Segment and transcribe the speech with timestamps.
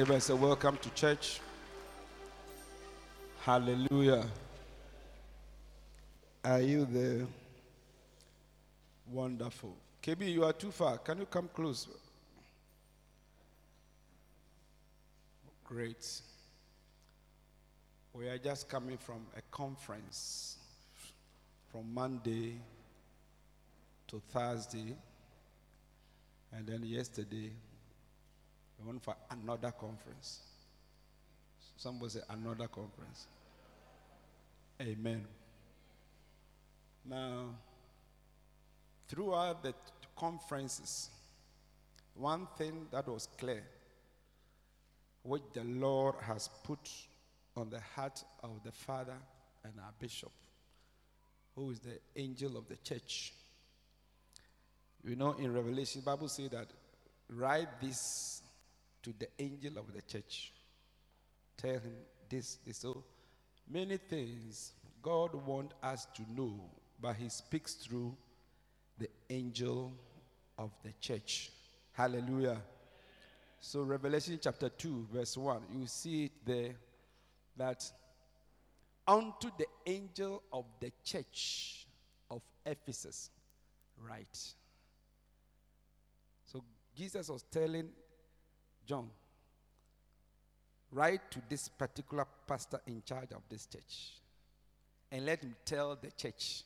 [0.00, 1.40] Everybody say, Welcome to church.
[3.40, 4.24] Hallelujah.
[6.44, 7.26] Are you there?
[9.10, 9.74] Wonderful.
[10.00, 10.98] KB, you are too far.
[10.98, 11.88] Can you come close?
[15.64, 16.06] Great.
[18.14, 20.58] We are just coming from a conference
[21.72, 22.60] from Monday
[24.06, 24.94] to Thursday,
[26.52, 27.50] and then yesterday
[28.78, 30.40] we went for another conference.
[31.76, 33.26] Somebody say another conference.
[34.80, 35.24] Amen.
[37.04, 37.46] Now,
[39.08, 39.74] throughout the
[40.16, 41.10] conferences,
[42.14, 43.62] one thing that was clear,
[45.22, 46.90] which the Lord has put
[47.56, 49.16] on the heart of the Father
[49.64, 50.32] and our Bishop,
[51.54, 53.32] who is the angel of the church.
[55.04, 56.68] You know, in Revelation, Bible says that
[57.30, 58.42] write this
[59.02, 60.52] to the angel of the church.
[61.56, 61.94] Tell him
[62.28, 62.78] this, this.
[62.78, 63.04] So
[63.70, 66.60] many things God wants us to know,
[67.00, 68.16] but He speaks through
[68.98, 69.92] the angel
[70.58, 71.50] of the church.
[71.92, 72.60] Hallelujah.
[73.60, 76.74] So, Revelation chapter 2, verse 1, you see it there
[77.56, 77.84] that
[79.06, 81.86] unto the angel of the church
[82.30, 83.30] of Ephesus,
[84.08, 84.38] right.
[86.46, 86.62] So,
[86.96, 87.88] Jesus was telling
[88.88, 89.10] John,
[90.90, 94.12] write to this particular pastor in charge of this church
[95.12, 96.62] and let him tell the church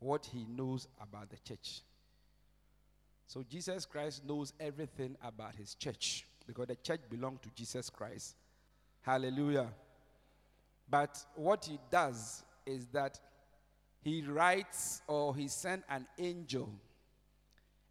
[0.00, 1.80] what he knows about the church.
[3.26, 8.36] So Jesus Christ knows everything about his church because the church belongs to Jesus Christ.
[9.00, 9.68] Hallelujah.
[10.90, 13.18] But what he does is that
[14.02, 16.68] he writes or he sends an angel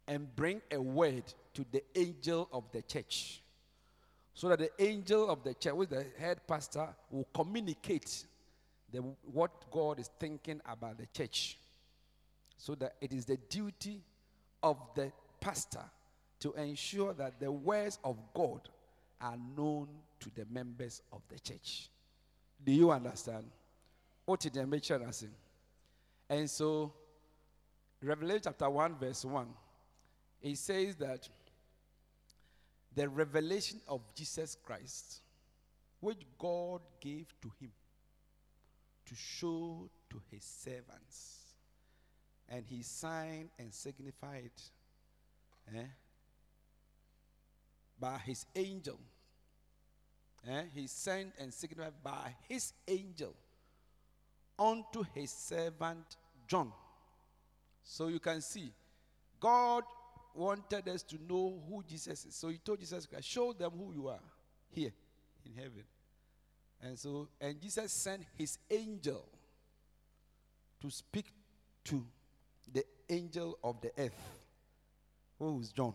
[0.06, 3.40] and bring a word to the angel of the church.
[4.34, 8.24] So that the angel of the church, with the head pastor, will communicate
[8.92, 8.98] the,
[9.32, 11.56] what God is thinking about the church.
[12.56, 14.00] So that it is the duty
[14.62, 15.84] of the pastor
[16.40, 18.68] to ensure that the words of God
[19.20, 19.88] are known
[20.20, 21.88] to the members of the church.
[22.64, 23.44] Do you understand?
[24.24, 25.24] What did mention as
[26.28, 26.92] And so,
[28.02, 29.46] Revelation chapter 1, verse 1,
[30.42, 31.28] it says that
[32.94, 35.20] the revelation of Jesus Christ,
[36.00, 37.70] which God gave to him
[39.06, 41.40] to show to his servants.
[42.48, 44.50] And he signed and signified
[45.74, 45.84] eh,
[47.98, 48.98] by his angel.
[50.46, 53.34] Eh, he sent and signified by his angel
[54.58, 56.16] unto his servant
[56.46, 56.70] John.
[57.82, 58.72] So you can see,
[59.40, 59.84] God
[60.34, 62.34] wanted us to know who Jesus is.
[62.34, 64.20] So he told Jesus Christ, Show them who you are
[64.70, 64.92] here
[65.46, 65.84] in heaven.
[66.82, 69.24] And so, and Jesus sent his angel
[70.80, 71.26] to speak
[71.84, 72.04] to
[72.72, 74.28] the angel of the earth,
[75.38, 75.94] who is John.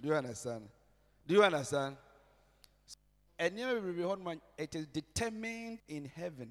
[0.00, 0.62] Do you understand?
[1.26, 1.96] Do you understand?
[3.38, 3.58] And
[4.58, 6.50] it is determined in heaven.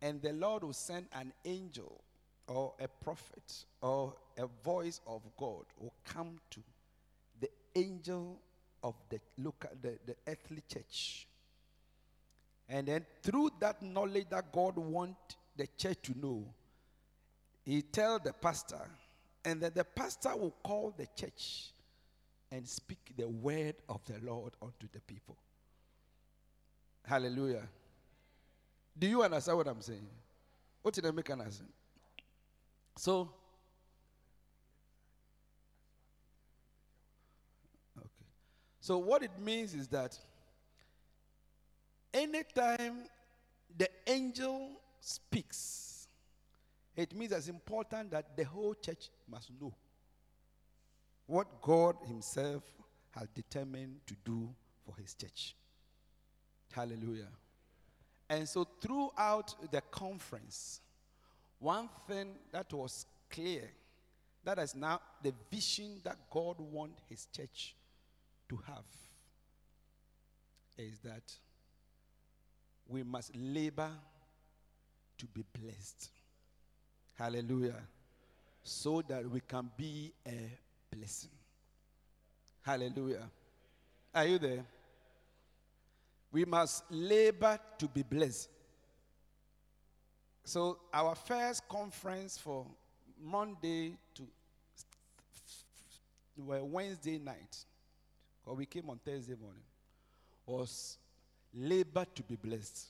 [0.00, 2.02] And the Lord will send an angel
[2.48, 6.60] or a prophet or a voice of God will come to
[7.40, 8.38] the angel
[8.82, 11.26] of the local, the, the earthly church.
[12.68, 16.46] And then through that knowledge that God wants the church to know,
[17.64, 18.88] he tell the pastor,
[19.44, 21.72] and then the pastor will call the church
[22.50, 25.36] and speak the word of the Lord unto the people.
[27.04, 27.68] Hallelujah.
[28.98, 30.06] Do you understand what I'm saying?
[30.82, 31.64] What did I make an answer?
[32.96, 33.30] So,
[37.98, 38.08] okay.
[38.80, 40.18] So, what it means is that
[42.12, 43.04] anytime
[43.76, 46.06] the angel speaks,
[46.94, 49.74] it means it's important that the whole church must know
[51.26, 52.62] what God Himself
[53.12, 54.54] has determined to do
[54.84, 55.56] for His church.
[56.72, 57.28] Hallelujah.
[58.28, 60.81] And so, throughout the conference,
[61.62, 63.70] one thing that was clear,
[64.44, 67.76] that is now the vision that God wants his church
[68.48, 68.84] to have,
[70.76, 71.22] is that
[72.88, 73.90] we must labor
[75.18, 76.10] to be blessed.
[77.16, 77.80] Hallelujah.
[78.64, 80.50] So that we can be a
[80.90, 81.30] blessing.
[82.62, 83.30] Hallelujah.
[84.12, 84.64] Are you there?
[86.32, 88.48] We must labor to be blessed.
[90.44, 92.66] So, our first conference for
[93.20, 94.22] Monday to
[96.36, 97.64] Wednesday night
[98.46, 99.62] or we came on Thursday morning,
[100.46, 100.98] was
[101.54, 102.86] labor to be blessed.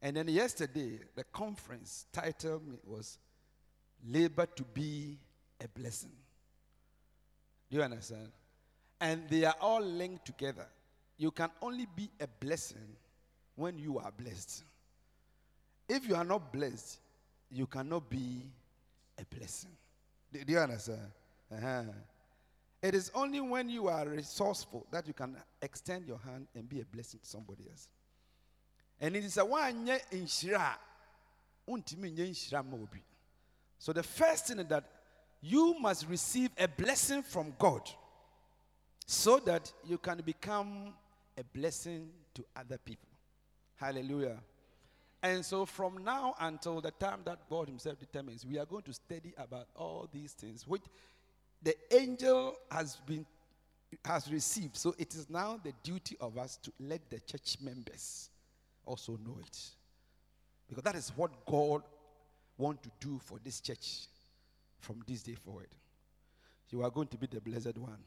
[0.00, 3.18] And then yesterday, the conference title was
[4.08, 5.18] labor to be
[5.62, 6.12] a blessing.
[7.70, 8.30] Do you understand?
[9.00, 10.66] And they are all linked together.
[11.18, 12.96] You can only be a blessing
[13.56, 14.64] when you are blessed.
[15.88, 16.98] If you are not blessed,
[17.50, 18.42] you cannot be
[19.18, 19.70] a blessing.
[20.32, 21.00] Do, do you understand?
[21.54, 21.82] Uh-huh.
[22.82, 26.80] It is only when you are resourceful that you can extend your hand and be
[26.80, 27.88] a blessing to somebody else.
[29.00, 30.76] And it is a one in Shira.
[33.78, 34.84] So the first thing is that
[35.40, 37.88] you must receive a blessing from God
[39.04, 40.94] so that you can become
[41.38, 43.08] a blessing to other people.
[43.76, 44.38] Hallelujah.
[45.26, 48.92] And so from now until the time that God Himself determines, we are going to
[48.92, 50.82] study about all these things which
[51.64, 53.26] the angel has been
[54.04, 54.76] has received.
[54.76, 58.30] So it is now the duty of us to let the church members
[58.84, 59.58] also know it.
[60.68, 61.82] Because that is what God
[62.56, 64.06] wants to do for this church
[64.78, 65.68] from this day forward.
[66.70, 67.98] You are going to be the blessed one.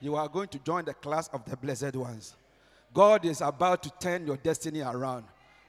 [0.00, 2.34] You are going to join the class of the blessed ones.
[2.92, 5.24] God is about to turn your destiny around.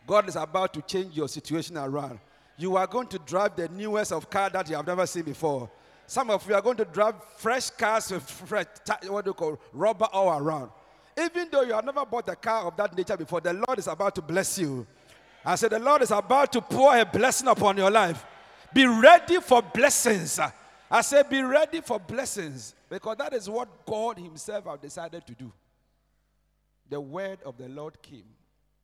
[0.05, 2.19] God is about to change your situation around.
[2.57, 5.69] You are going to drive the newest of car that you have never seen before.
[6.05, 8.65] Some of you are going to drive fresh cars with fresh,
[9.07, 10.69] what do you call rubber all around.
[11.17, 13.87] Even though you have never bought a car of that nature before, the Lord is
[13.87, 14.85] about to bless you.
[15.45, 18.25] I said, The Lord is about to pour a blessing upon your life.
[18.73, 20.39] Be ready for blessings.
[20.89, 25.33] I said, Be ready for blessings because that is what God Himself has decided to
[25.33, 25.51] do.
[26.89, 28.25] The word of the Lord came.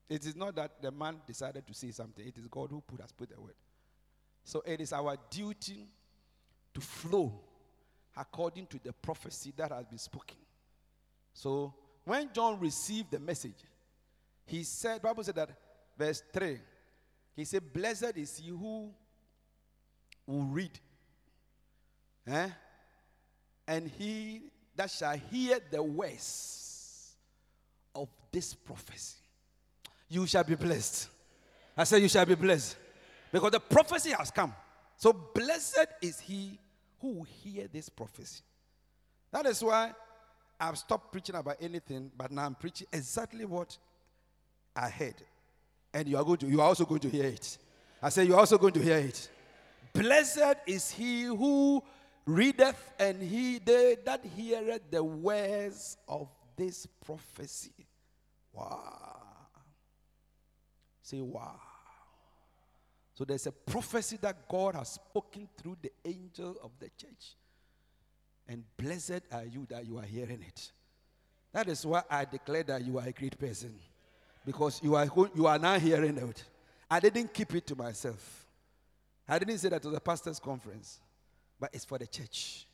[0.09, 2.99] It is not that the man decided to say something, it is God who put,
[3.01, 3.53] has put the word.
[4.43, 5.87] So it is our duty
[6.73, 7.39] to flow
[8.17, 10.37] according to the prophecy that has been spoken.
[11.33, 11.73] So
[12.03, 13.63] when John received the message,
[14.45, 15.51] he said, Bible said that,
[15.95, 16.57] verse 3,
[17.35, 18.89] he said, Blessed is he who
[20.25, 20.79] will read.
[22.27, 22.49] Eh?
[23.67, 24.41] And he
[24.75, 27.15] that shall hear the words
[27.93, 29.18] of this prophecy.
[30.09, 31.07] You shall be blessed.
[31.77, 32.75] I said, You shall be blessed.
[33.31, 34.53] Because the prophecy has come.
[34.97, 36.59] So blessed is he
[36.99, 38.41] who hear this prophecy.
[39.31, 39.93] That is why
[40.59, 43.77] I've stopped preaching about anything, but now I'm preaching exactly what
[44.75, 45.15] I heard.
[45.93, 47.57] And you are going to, you are also going to hear it.
[48.01, 49.29] I say you are also going to hear it.
[49.93, 51.83] Blessed is he who
[52.25, 57.87] readeth and he they that heareth the words of this prophecy.
[58.53, 59.28] Wow.
[61.09, 61.59] Say wow.
[63.15, 67.35] So there's a prophecy that God has spoken through the angel of the church.
[68.47, 70.71] And blessed are you that you are hearing it.
[71.51, 73.73] That is why I declare that you are a great person.
[74.45, 76.43] Because you are, you are now hearing it.
[76.91, 78.45] I didn't keep it to myself.
[79.27, 80.99] I didn't say that to the pastor's conference,
[81.59, 82.67] but it's for the church.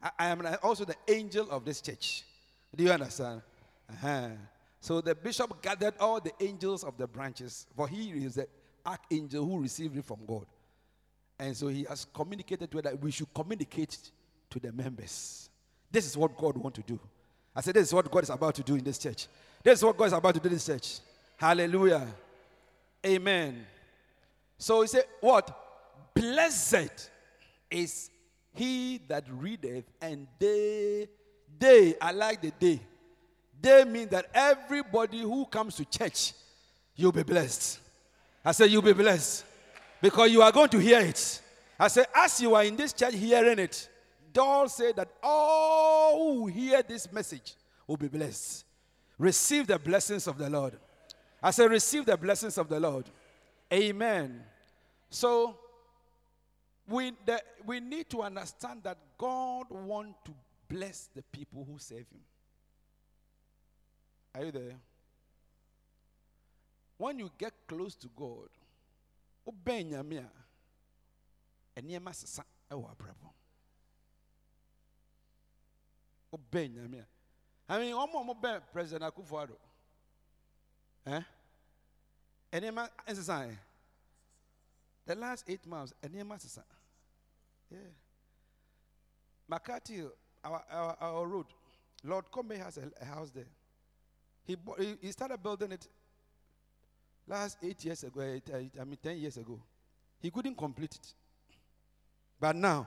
[0.00, 2.22] I, I am also the angel of this church.
[2.74, 3.42] Do you understand?
[3.90, 4.28] Uh-huh.
[4.84, 8.46] So the bishop gathered all the angels of the branches, for he is the
[8.84, 10.44] archangel who received it from God.
[11.38, 13.96] And so he has communicated to us that we should communicate
[14.50, 15.48] to the members.
[15.90, 17.00] This is what God wants to do.
[17.56, 19.26] I said, This is what God is about to do in this church.
[19.62, 20.98] This is what God is about to do in this church.
[21.38, 22.06] Hallelujah.
[23.06, 23.64] Amen.
[24.58, 26.12] So he said, What?
[26.12, 27.08] Blessed
[27.70, 28.10] is
[28.52, 31.08] he that readeth, and they,
[31.58, 32.80] they, I like the day.
[33.64, 36.34] They mean that everybody who comes to church,
[36.94, 37.80] you'll be blessed.
[38.44, 39.42] I said, You'll be blessed
[40.02, 41.40] because you are going to hear it.
[41.80, 43.88] I said, As you are in this church hearing it,
[44.34, 47.54] Doll said that all who hear this message
[47.86, 48.66] will be blessed.
[49.16, 50.74] Receive the blessings of the Lord.
[51.42, 53.06] I said, Receive the blessings of the Lord.
[53.72, 54.42] Amen.
[55.08, 55.56] So,
[56.86, 60.32] we, the, we need to understand that God wants to
[60.68, 62.20] bless the people who serve Him.
[64.34, 64.76] Are you there?
[66.98, 68.48] When you get close to God,
[69.46, 70.24] wobɛn nyame
[71.76, 73.30] a nneɛma sesa ɛwɔ abrabɔ.
[76.32, 77.06] Wobɛn nyame a.
[77.72, 79.56] I mean, wɔn a wɔbɛn president akufo-addo
[81.06, 81.22] eh
[82.52, 83.58] nneɛma nsesa ɛ?
[85.06, 86.64] The last eight months nneɛma sesa.
[87.70, 87.78] Yeah.
[89.50, 90.10] Makati
[90.44, 91.46] our, our, our road
[92.02, 93.44] lord Kome has a house there
[94.46, 94.56] he,
[95.00, 95.86] he, started building it
[97.26, 99.58] last eight years ago, eight, eh, I mean, 10 years ago,
[100.20, 101.14] he couldn't complete it.
[102.38, 102.86] But now,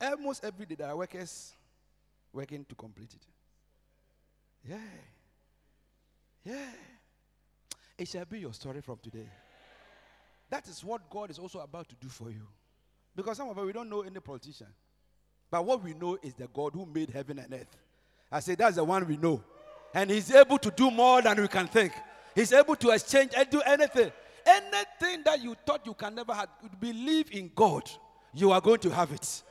[0.00, 1.52] almost every day, there are workers
[2.32, 3.26] working to complete it.
[4.68, 4.76] Yeah.
[6.44, 6.70] Yeah.
[7.98, 9.28] It shall be your story from today.
[10.50, 12.46] That is what God is also about to do for you.
[13.14, 14.68] Because some of us, we don't know any politician.
[15.50, 17.76] But what we know is the God who made heaven and earth.
[18.30, 19.42] I say that's the one we know.
[19.94, 21.92] And he's able to do more than we can think.
[22.34, 24.10] He's able to exchange and do anything.
[24.44, 26.48] Anything that you thought you can never have,
[26.80, 27.88] believe in God,
[28.34, 29.42] you are going to have it.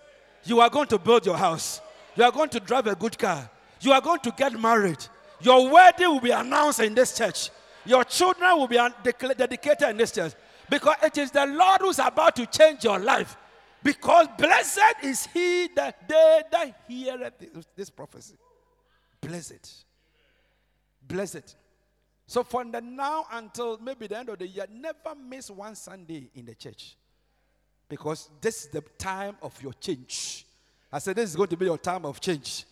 [0.44, 1.80] You are going to build your house.
[2.16, 3.50] You are going to drive a good car.
[3.80, 4.98] You are going to get married.
[5.40, 7.50] Your wedding will be announced in this church.
[7.86, 8.80] Your children will be
[9.38, 10.34] dedicated in this church.
[10.70, 13.38] Because it is the Lord who's about to change your life.
[13.84, 17.34] Because blessed is he that they that heareth
[17.76, 18.36] this prophecy.
[19.20, 19.86] Blessed.
[21.02, 21.56] Blessed.
[22.28, 26.30] So from the now until maybe the end of the year, never miss one Sunday
[26.36, 26.96] in the church.
[27.90, 30.46] Because this is the time of your change.
[30.92, 32.66] I said, This is going to be your time of change.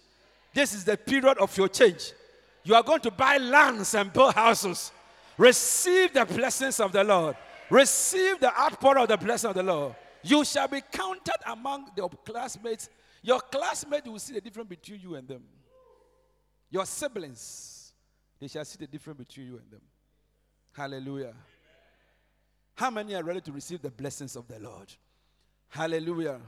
[0.53, 2.13] This is the period of your change.
[2.63, 4.91] You are going to buy lands and build houses.
[5.38, 7.36] Receive the blessings of the Lord.
[7.69, 9.95] Receive the outpour of the blessing of the Lord.
[10.24, 12.89] You shall be counted among your classmates.
[13.21, 15.43] Your classmates will see the difference between you and them.
[16.69, 17.78] Your siblings,
[18.39, 19.81] they shall see the difference between you and them.
[20.72, 21.34] Hallelujah.
[22.75, 24.93] How many are ready to receive the blessings of the Lord?
[25.67, 26.39] Hallelujah.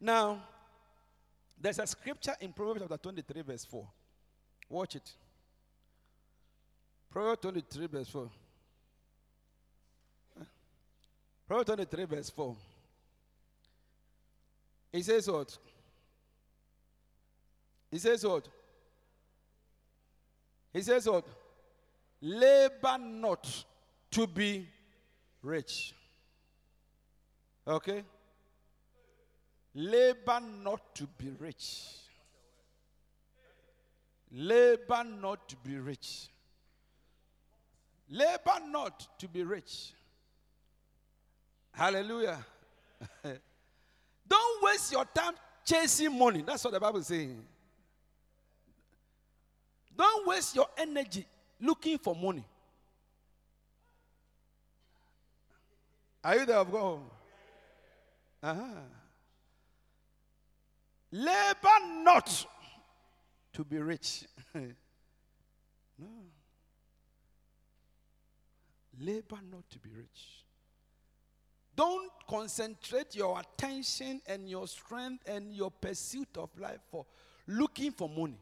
[0.00, 0.42] Now,
[1.60, 3.86] there's a scripture in Proverbs chapter 23, verse 4.
[4.68, 5.12] Watch it.
[7.10, 8.30] Proverbs 23, verse 4.
[11.46, 12.56] Proverbs 23, verse 4.
[14.92, 15.56] He says what?
[17.90, 18.48] He says what?
[20.72, 21.24] He says what?
[22.20, 23.64] Labor not
[24.10, 24.68] to be
[25.42, 25.94] rich.
[27.66, 28.02] Okay?
[29.74, 31.84] Labor not to be rich.
[34.30, 36.28] Labor not to be rich.
[38.10, 39.92] Labor not to be rich.
[41.72, 42.38] Hallelujah.
[43.22, 45.34] Don't waste your time
[45.64, 46.42] chasing money.
[46.42, 47.42] That's what the Bible is saying.
[49.98, 51.26] Don't waste your energy
[51.60, 52.44] looking for money.
[56.22, 56.64] Are you there?
[56.64, 57.00] Go.
[58.40, 58.62] Uh-huh.
[61.10, 62.46] Labor not
[63.52, 64.24] to be rich.
[64.54, 64.68] no.
[69.00, 70.44] Labor not to be rich.
[71.74, 77.06] Don't concentrate your attention and your strength and your pursuit of life for
[77.46, 78.38] looking for money.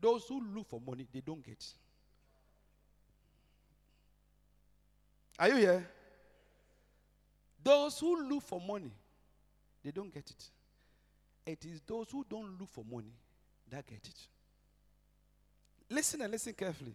[0.00, 1.64] Those who look for money, they don't get.
[5.38, 5.86] Are you here?
[7.62, 8.92] Those who look for money,
[9.84, 10.50] they don't get it.
[11.46, 13.12] It is those who don't look for money
[13.70, 14.28] that get it.
[15.88, 16.94] Listen and listen carefully.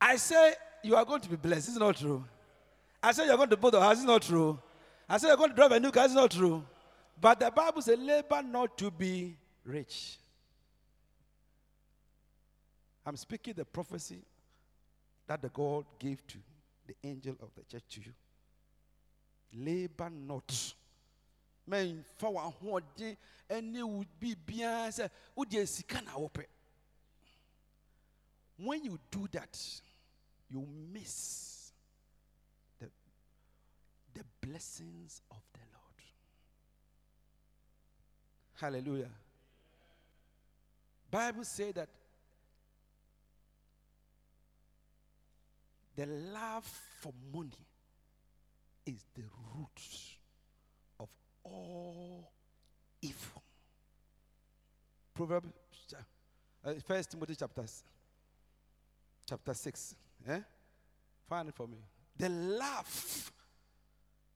[0.00, 1.68] I say you are going to be blessed.
[1.68, 2.24] It's not true.
[3.02, 3.98] I said you're going to build a house.
[3.98, 4.58] It's not true.
[5.08, 6.04] I said you're going to drive a new car.
[6.04, 6.64] It's not true.
[7.20, 10.18] But the Bible says, labor not to be rich.
[13.04, 14.22] I'm speaking the prophecy
[15.26, 16.38] that the God gave to
[16.86, 18.12] the angel of the church to you.
[19.54, 20.74] Labor not.
[21.66, 23.16] Men fa wa hoɔden
[23.48, 26.46] ɛne wo biribiara sɛ wode sika na wopɛ.
[28.56, 29.58] When you do that,
[30.48, 31.72] you miss
[32.78, 32.88] the,
[34.14, 36.02] the blessings of the Lord.
[38.54, 39.10] Hallelujah.
[41.12, 41.90] Bible say that
[45.94, 46.64] the love
[47.02, 47.50] for money
[48.86, 49.22] is the
[49.54, 49.82] root
[50.98, 51.10] of
[51.44, 52.32] all
[53.02, 53.42] evil.
[55.12, 55.48] Proverbs,
[56.64, 57.84] uh, First Timothy chapters,
[59.28, 59.94] chapter six.
[60.26, 60.40] Eh?
[61.28, 61.76] Find it for me.
[62.16, 63.32] The love,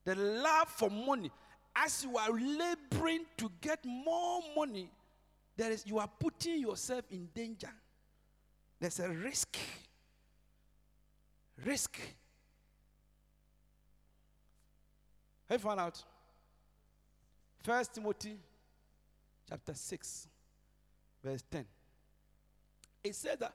[0.04, 1.30] the love for money.
[1.75, 4.90] As you are laboring to get more money,
[5.56, 7.70] there is you are putting yourself in danger.
[8.78, 9.56] There's a risk.
[11.64, 11.98] Risk.
[15.48, 16.02] Have you found out?
[17.62, 18.36] First Timothy
[19.48, 20.28] chapter 6,
[21.25, 21.64] verse 10.
[23.02, 23.52] It says that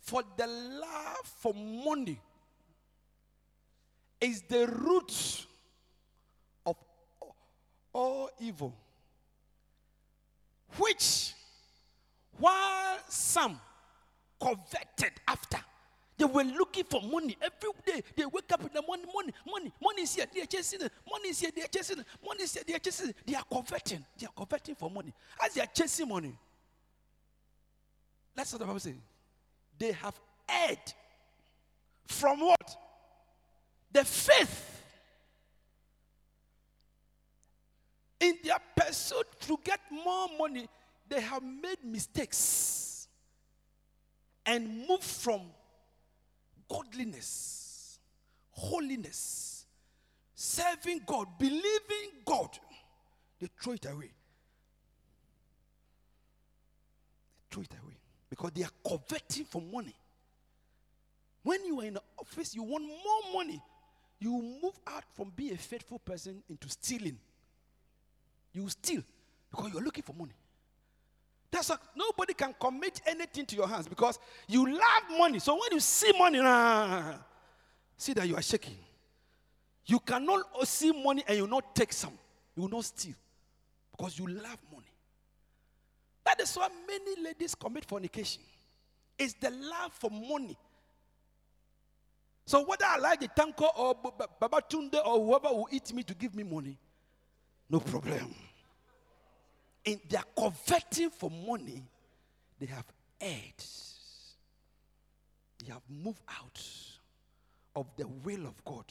[0.00, 2.20] for the love for money
[4.20, 5.46] is the root
[6.66, 6.76] of
[7.92, 8.74] all evil,
[10.76, 11.32] which
[12.38, 13.60] while some
[14.40, 15.58] coveted after,
[16.16, 18.02] they were looking for money every day.
[18.16, 20.92] They wake up in the morning, money, money, money is here, they are chasing it.
[21.10, 22.06] Money is here, they are chasing it.
[22.24, 23.16] Money is here, they are chasing it.
[23.26, 24.04] They are converting.
[24.18, 25.12] They are converting for money.
[25.44, 26.36] As they are chasing money,
[28.34, 28.94] That's what the Bible says.
[29.78, 30.92] They have erred
[32.06, 32.76] from what?
[33.92, 34.82] The faith.
[38.20, 40.68] In their pursuit to get more money,
[41.08, 43.08] they have made mistakes
[44.46, 45.40] and moved from
[46.68, 47.98] godliness,
[48.50, 49.66] holiness,
[50.34, 52.58] serving God, believing God.
[53.40, 54.10] They throw it away.
[57.38, 57.96] They throw it away
[58.30, 59.94] because they are coveting for money.
[61.42, 63.60] When you are in the office, you want more money.
[64.18, 67.18] You move out from being a faithful person into stealing.
[68.52, 69.02] You steal
[69.50, 70.32] because you're looking for money.
[71.54, 74.18] That's why nobody can commit anything to your hands because
[74.48, 75.38] you love money.
[75.38, 77.14] So when you see money, nah,
[77.96, 78.76] see that you are shaking.
[79.86, 82.18] You cannot see money and you not take some.
[82.56, 83.14] You will not steal
[83.92, 84.90] because you love money.
[86.24, 88.42] That is why many ladies commit fornication.
[89.16, 90.58] It's the love for money.
[92.46, 96.14] So whether I like the tanko or Baba Tunde or whoever will eat me to
[96.14, 96.76] give me money,
[97.70, 98.34] no problem
[99.84, 101.82] in their coveting for money,
[102.58, 102.86] they have
[103.20, 103.64] erred.
[105.58, 106.62] They have moved out
[107.76, 108.84] of the will of God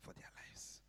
[0.00, 0.80] for their lives.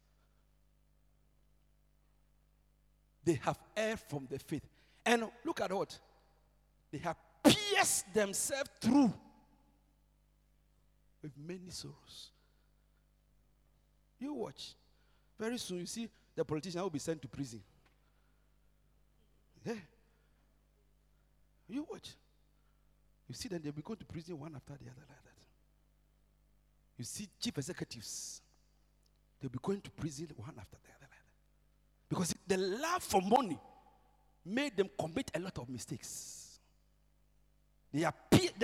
[3.25, 4.63] They have erred from the faith.
[5.05, 5.97] And look at what?
[6.91, 9.13] They have pierced themselves through
[11.21, 12.31] with many sorrows.
[14.19, 14.75] You watch.
[15.39, 17.62] Very soon you see the politician will be sent to prison.
[19.65, 19.74] Yeah.
[21.70, 22.10] You watch.
[23.27, 25.34] You see them, they'll be going to prison one after the other like that.
[26.98, 28.41] You see chief executives,
[29.39, 32.10] they'll be going to prison one after the other like that.
[32.10, 33.58] Because the love for money
[34.46, 36.60] made them commit a lot of mistakes.
[37.93, 38.13] They are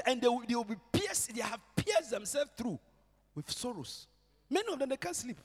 [0.05, 2.79] and they will, they will be pierced, they have pierced themselves through
[3.35, 4.07] with sorrows.
[4.49, 5.37] Many of them they can't sleep.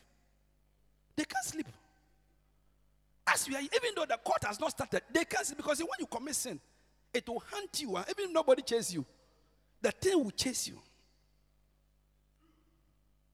[1.17, 1.67] They can't sleep.
[3.27, 5.89] As we are, even though the court has not started, they can't see because when
[5.99, 6.61] you commit sin,
[7.13, 7.97] it will hunt you.
[7.97, 9.05] And even if nobody chase you,
[9.81, 10.79] the thing will chase you.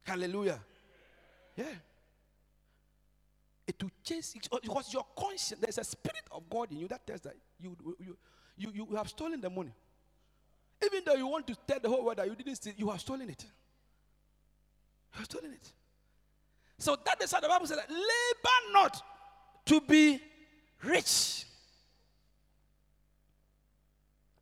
[0.03, 0.61] Hallelujah.
[1.57, 1.65] Yeah.
[3.67, 7.21] It will chase because your conscience, there's a spirit of God in you that tells
[7.23, 8.17] that you, you,
[8.57, 9.73] you, you have stolen the money.
[10.85, 13.01] Even though you want to tell the whole world that you didn't steal, you have
[13.01, 13.45] stolen it.
[15.15, 15.73] You have stolen it.
[16.79, 19.03] So that is how the Bible says that labor not
[19.71, 20.21] to be
[20.83, 21.45] rich.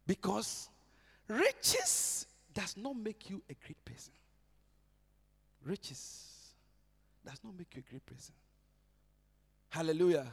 [0.06, 0.70] Because
[1.28, 4.14] riches does not make you a great person.
[5.66, 6.54] Riches
[7.26, 8.34] does not make you a great person.
[9.68, 10.26] Hallelujah.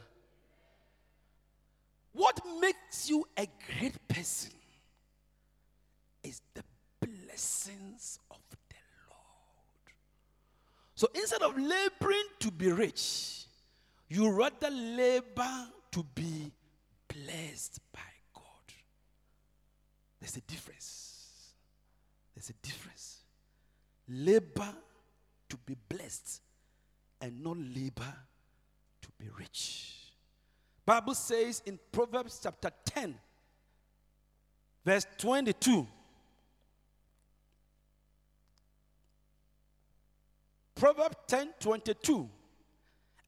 [2.14, 3.46] What makes you a
[3.78, 4.52] great person
[6.22, 6.62] is the
[7.06, 8.76] blessings of the
[9.10, 9.94] Lord.
[10.94, 13.46] So instead of laboring to be rich,
[14.08, 16.52] you rather labor to be
[17.08, 18.00] blessed by
[18.34, 18.44] God.
[20.20, 21.52] There's a difference.
[22.34, 23.18] There's a difference.
[24.08, 24.72] Labor
[25.48, 26.40] to be blessed
[27.20, 28.14] and not labor
[29.02, 29.96] to be rich.
[30.84, 33.16] Bible says in Proverbs chapter 10
[34.84, 35.84] verse 22
[40.76, 42.28] Proverbs 10 22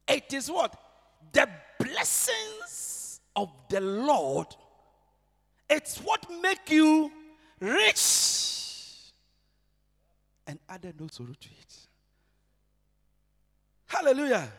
[0.08, 0.74] it is what?
[1.32, 4.48] The blessings of the Lord.
[5.70, 7.12] It's what make you
[7.60, 9.12] rich
[10.46, 11.76] and add no sorrow to it.
[13.86, 14.50] Hallelujah.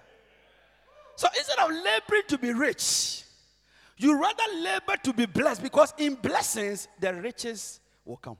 [1.15, 3.23] So instead of laboring to be rich,
[3.97, 8.37] you rather labor to be blessed because in blessings the riches will come.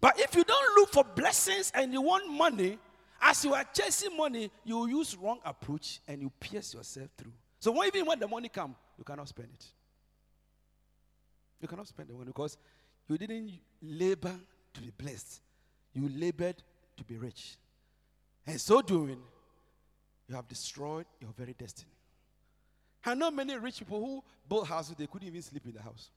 [0.00, 2.78] But if you don't look for blessings and you want money,
[3.22, 7.32] as you are chasing money, you use wrong approach and you pierce yourself through.
[7.60, 9.64] So even when the money comes, you cannot spend it.
[11.60, 12.58] You cannot spend the money because
[13.08, 14.34] you didn't labor
[14.74, 15.40] to be blessed.
[15.94, 16.60] You labored
[16.96, 17.56] to be rich.
[18.44, 19.20] And so doing,
[20.28, 21.92] you have destroyed your very destiny.
[23.04, 26.10] I know many rich people who built houses, they couldn't even sleep in the house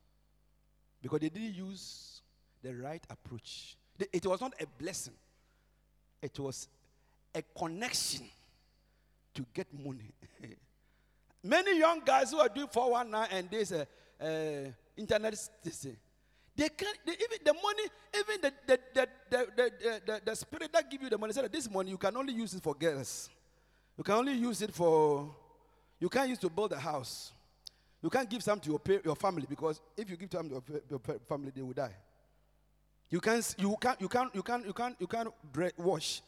[1.02, 2.22] because they didn't use
[2.64, 3.78] the right approach.
[4.12, 5.14] It was not a blessing,
[6.22, 6.68] it was
[7.36, 8.26] a connection
[9.34, 10.12] to get money.
[11.44, 13.88] Many young guys who are doing 419 and there's a
[14.22, 15.96] uh, internet say,
[16.56, 17.84] they can't they, even the money
[18.18, 21.44] even the the, the, the, the, the, the spirit that give you the money said
[21.44, 23.30] that this money you can only use it for girls
[23.98, 25.36] you can only use it for
[26.00, 27.34] you can't use to build a house
[28.06, 30.82] You can't give some to your, your family because if you give some to your,
[30.92, 31.96] your family, they will die.
[33.10, 36.22] You can't, you can't, you can't, you can't, you can't, you can't wash.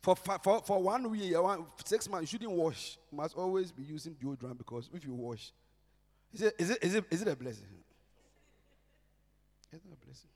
[0.00, 2.98] For, for, for one week, one, six months, you shouldn't wash.
[3.10, 5.52] You must always be using deodorant because if you wash,
[6.32, 7.66] is it, is it, is it, is it a blessing?
[9.72, 10.30] It's not a blessing.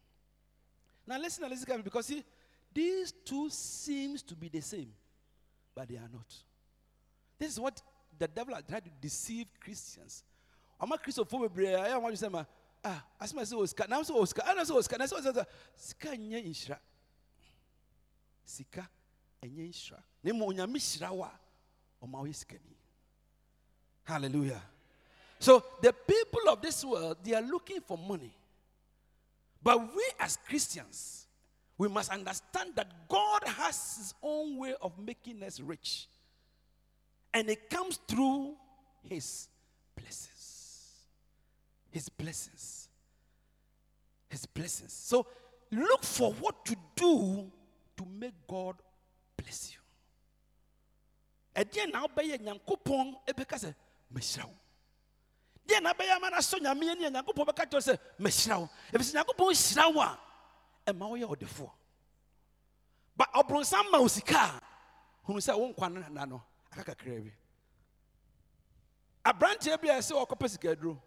[1.07, 2.25] Now listen, listen carefully because see,
[2.75, 4.92] these two seems to be the same,
[5.75, 6.35] but they are not.
[7.38, 7.81] This is what
[8.18, 10.25] the devil has tried to deceive Christians.
[10.81, 11.44] I'm a Christian for.
[11.44, 12.44] I want to say, ma,
[12.85, 15.44] ah, as my soul ska, now so ska, and so ska, and so
[15.77, 16.79] ska nye inshra.
[18.44, 18.88] Sika
[19.42, 20.02] enye inshra.
[20.22, 21.31] Ne mo nyame shira wa,
[22.00, 22.76] o ma we sika ni.
[24.05, 24.62] Hallelujah.
[25.38, 28.33] So the people of this world, they are looking for money.
[29.62, 31.26] But we as Christians,
[31.78, 36.07] we must understand that God has his own way of making us rich.
[37.35, 38.55] And it comes through
[39.09, 39.48] his
[39.96, 41.07] blessings.
[41.90, 42.88] His blessings.
[44.28, 44.92] His blessings.
[44.92, 45.26] So
[45.70, 47.50] look for what to do
[47.96, 48.76] to make God
[49.37, 49.79] bless you.
[51.55, 53.75] ɛdeɛ na wobɛyɛ nyankopɔn ɛbɛka sɛ
[54.12, 54.55] mehyira wo?
[55.66, 58.68] Deɛ na bɛyɛ ama no asɔ nyame ani a nyankopɔn bɛka kyerɛ sɛ mehyira wo?
[58.92, 60.18] Ɛfiri sɛ nyankopɔn hyira wo a
[60.87, 61.71] ɛma woyɛ ɔdefoɔ.
[63.16, 64.61] Ba ɔbronsam ma wo sika a
[65.27, 66.42] hunu sɛ wo nkwa no nana no
[66.73, 67.33] aka kakra bi.
[69.25, 71.01] Aberanteɛ bi a ɛsɛ ɔkɔpɛ sika aduro.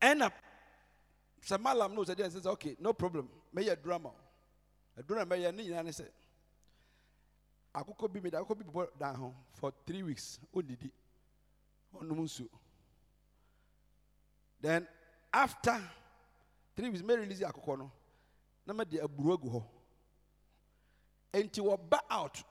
[0.00, 0.32] Ɛna
[1.42, 4.21] sɛ malam no sɛ deɛ sɛ sɛ okay no problem mɛyɛ aduro ama wo
[4.96, 6.06] aduro na mɛyɛ ne nyinaa ne sɛ
[7.74, 10.90] akokɔ bi mede akokɔ bi bɔ dan ho for three weeks ɔnnidi
[11.94, 12.48] ɔnom nsuo
[14.60, 14.86] then
[15.32, 15.80] after
[16.76, 17.90] three weeks mɛ release akokɔ no
[18.66, 19.64] na mɛde aburo agu hɔ.
[21.32, 22.44] Enti wɔba out.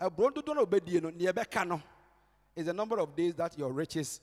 [0.00, 1.80] Aburo dodoɔ na ɔbɛdie no neɛ ɛbɛka no
[2.56, 4.20] is the number of days that your riches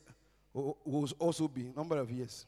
[0.54, 2.46] will also be number of years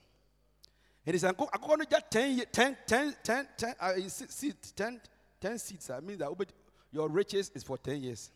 [1.06, 4.56] it is akokɔ akokɔ no gya ten ye- ten ten ten ten uh, se- seed
[4.76, 5.02] ten
[5.40, 6.30] ten seeds uh, means that
[6.92, 8.32] your riches is for ten years.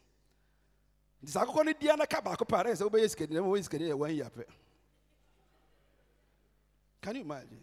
[1.21, 4.15] No dia na ka baako pɛ a ɛsɛ wobɛyɛ sikani na wobɛyɛ sikani yɛ one
[4.15, 4.29] year
[7.01, 7.59] can you imagine?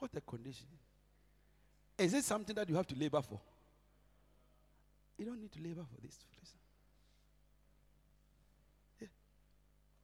[0.00, 0.66] What a condition.
[1.96, 3.40] Is it something that you have to labor for?
[5.16, 6.18] You don't need to labor for this.
[9.00, 9.08] Yeah.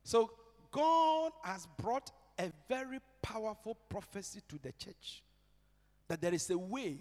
[0.04, 0.30] so
[0.70, 5.22] god has brought a very powerful prophecy to the church
[6.08, 6.98] that there is a way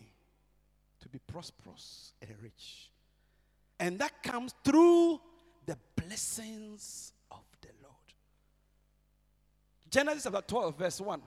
[1.02, 2.90] to be prosperous and rich
[3.80, 5.20] and that comes through
[5.66, 7.96] the blessings of the Lord.
[9.90, 11.22] Genesis chapter 12, verse 1.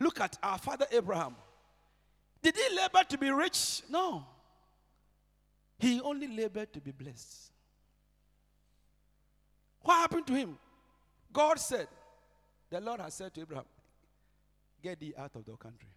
[0.00, 1.34] Look at our father Abraham.
[2.42, 3.82] Did he labor to be rich?
[3.90, 4.24] No.
[5.78, 7.50] He only labored to be blessed.
[9.80, 10.58] What happened to him?
[11.32, 11.88] God said,
[12.74, 13.66] The Lord has said to Abraham,
[14.82, 15.88] Get thee out of the country,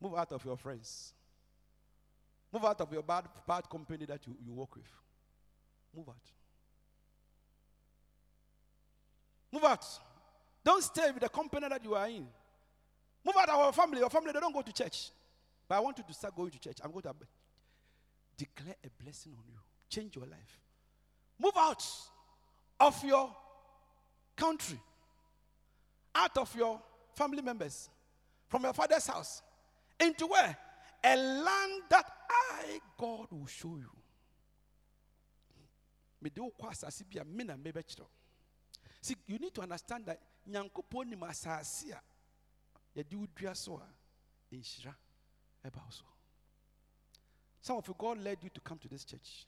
[0.00, 1.12] move out of your friends.
[2.50, 4.90] Move out of your bad, bad company that you, you work with.
[5.94, 6.14] Move out.
[9.52, 9.84] Move out.
[10.64, 12.26] Don't stay with the company that you are in.
[13.22, 13.98] Move out of our family.
[13.98, 15.10] Your family, they don't go to church.
[15.68, 16.78] But I want you to start going to church.
[16.82, 17.14] I'm going to
[18.38, 19.58] declare a blessing on you.
[19.90, 20.60] Change your life.
[21.38, 21.84] Move out
[22.80, 23.36] of your
[24.34, 24.80] country,
[26.14, 26.80] out of your
[27.14, 27.88] family members,
[28.48, 29.42] from your father's house,
[29.98, 30.56] into where?
[31.04, 33.90] A land that I, God, will show you.
[39.02, 40.20] See, you need to understand that
[40.50, 42.02] nyankopɔn nim asase a
[42.98, 43.86] yɛde wo dua.
[47.62, 49.46] Some of you, God led you to come to this church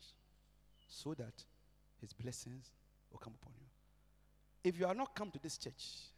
[0.87, 1.33] so that
[2.01, 2.71] his blessings
[3.11, 3.67] will come upon you.
[4.65, 6.12] If you are not come to this church,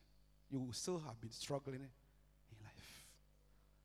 [0.55, 3.05] you will still have been struggling in life.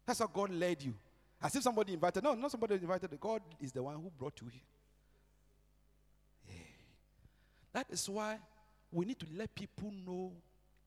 [0.05, 0.93] That's how God led you.
[1.41, 2.23] As if somebody invited.
[2.23, 3.19] No, not somebody invited.
[3.19, 4.61] God is the one who brought you here.
[6.47, 6.53] Yeah.
[7.73, 8.37] That is why
[8.91, 10.31] we need to let people know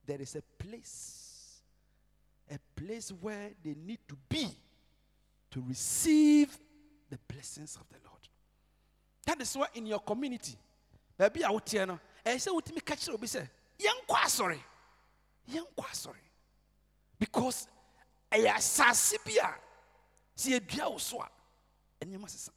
[0.07, 1.63] there is a place,
[2.49, 4.47] a place where they need to be
[5.51, 6.57] to receive
[7.11, 8.21] the blessings of the Lord.
[9.27, 10.57] That is why in your community,
[11.19, 13.49] baabi a woteɛ no, ɛyɛ sɛ wotumi ka kyerɛ obi sɛ,
[13.81, 14.61] yɛnkɔ asɔre.
[15.49, 16.21] Yɛnkɔ asɔre.
[17.19, 17.69] Because
[18.31, 19.55] ɛyɛ asase bi a
[20.37, 21.31] sɛ yɛdua wo so a
[22.01, 22.53] ɛnneɛma sesa.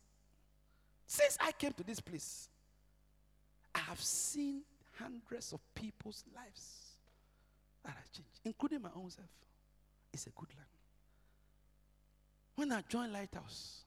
[1.08, 2.50] Since I came to this place,
[3.74, 4.64] I have seen
[4.98, 6.98] hundreds of people's lives
[7.84, 9.30] that have changed, including my own self.
[10.12, 10.70] It's a good land.
[12.56, 13.84] When I joined Lighthouse,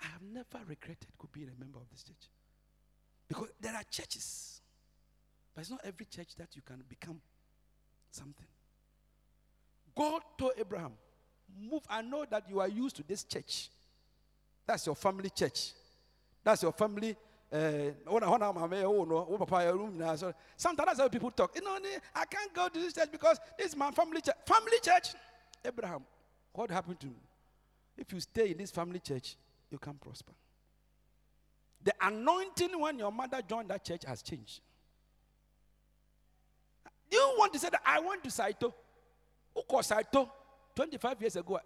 [0.00, 2.30] I have never regretted could being a member of this church.
[3.28, 4.62] Because there are churches
[5.54, 7.20] But it's not every church that you can become
[8.14, 8.46] something.
[9.94, 10.92] God told Abraham,
[11.60, 11.82] Move.
[11.88, 13.68] I know that you are used to this church.
[14.66, 15.72] That's your family church.
[16.42, 17.16] That's your family.
[17.52, 17.90] Uh,
[20.56, 21.54] sometimes that's how people talk.
[21.54, 21.76] You know,
[22.14, 24.36] I can't go to this church because this is my family church.
[24.46, 25.08] Family church.
[25.64, 26.02] Abraham,
[26.52, 27.16] what happened to you?
[27.98, 29.36] If you stay in this family church,
[29.70, 30.32] you can prosper.
[31.84, 34.60] The anointing when your mother joined that church has changed.
[37.12, 38.74] You want to say that I want to Saito?
[39.54, 40.30] Who called Saito
[40.74, 41.60] 25 years ago?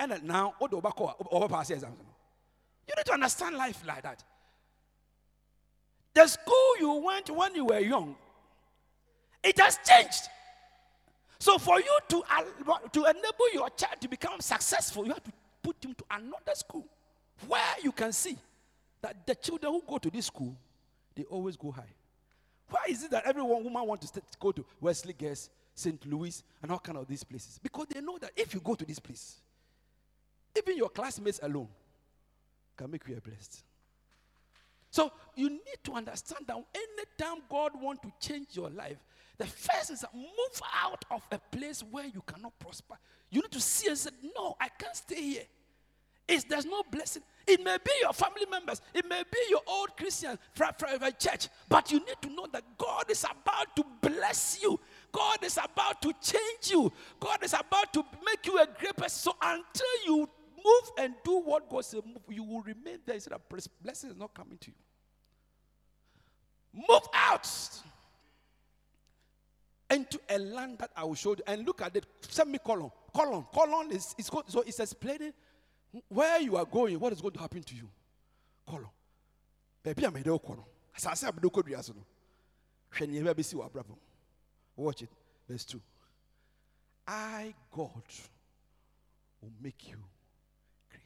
[0.00, 0.68] And now, you
[2.96, 4.24] need to understand life like that.
[6.14, 8.16] The school you went when you were young,
[9.44, 10.28] it has changed.
[11.38, 12.22] So, for you to,
[12.92, 16.86] to enable your child to become successful, you have to put him to another school
[17.46, 18.38] where you can see
[19.02, 20.56] that the children who go to this school,
[21.14, 21.82] they always go high.
[22.72, 26.06] Why is it that every woman wants to go to Wesley Girls, St.
[26.06, 27.60] Louis, and all kind of these places?
[27.62, 29.36] Because they know that if you go to this place,
[30.56, 31.68] even your classmates alone
[32.74, 33.62] can make you a blessed.
[34.90, 38.96] So you need to understand that anytime God wants to change your life,
[39.36, 42.94] the first is to move out of a place where you cannot prosper.
[43.30, 45.42] You need to see and say, No, I can't stay here.
[46.26, 47.22] It's, there's no blessing.
[47.46, 51.90] It may be your family members, it may be your old Christian private church, but
[51.90, 54.78] you need to know that God is about to bless you.
[55.10, 56.92] God is about to change you.
[57.20, 59.32] God is about to make you a great person.
[59.32, 60.28] So until you
[60.64, 63.16] move and do what God says, move, you will remain there.
[63.16, 63.42] Instead of
[63.82, 64.76] blessing is not coming to you.
[66.88, 67.48] Move out
[69.90, 71.42] into a land that I will show you.
[71.46, 72.06] And look at it.
[72.28, 72.90] Semicolon.
[73.14, 73.44] Colon.
[73.54, 75.32] Colon is, is so it's explaining
[76.08, 77.88] where you are going, what is going to happen to you?
[78.66, 78.88] Colon.
[79.82, 80.64] Baby, I'm a colon.
[80.96, 81.40] As I said, I'm a
[84.76, 85.08] Watch it.
[85.48, 85.80] Verse 2.
[87.06, 87.90] I, God,
[89.40, 89.96] will make you
[90.88, 91.02] great.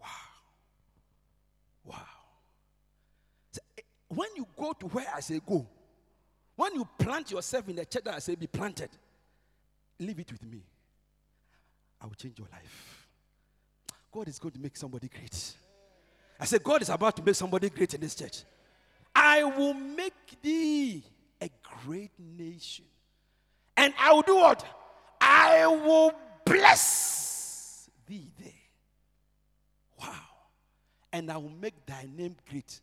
[0.00, 0.06] Wow.
[1.84, 1.96] Wow.
[3.50, 5.66] So, eh, when you go to where I say go,
[6.56, 8.90] when you plant yourself in the church that I say be planted,
[9.98, 10.62] leave it with me.
[12.00, 12.93] I will change your life.
[14.14, 15.54] God is going to make somebody great.
[16.38, 18.42] I said, God is about to make somebody great in this church.
[19.14, 21.02] I will make thee
[21.40, 21.50] a
[21.84, 22.84] great nation.
[23.76, 24.64] And I will do what?
[25.20, 26.12] I will
[26.44, 28.52] bless thee there.
[30.00, 30.12] Wow.
[31.12, 32.80] And I will make thy name great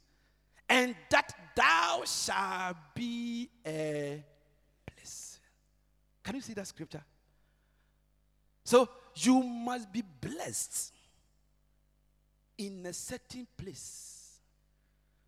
[0.72, 4.24] and that thou shalt be a
[4.88, 5.42] blessing.
[6.24, 7.04] Can you see that scripture?
[8.64, 10.94] So you must be blessed
[12.62, 14.40] in a certain place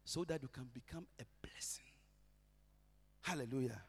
[0.06, 1.84] so that you can become a blessing.
[3.22, 3.82] Hallelujah.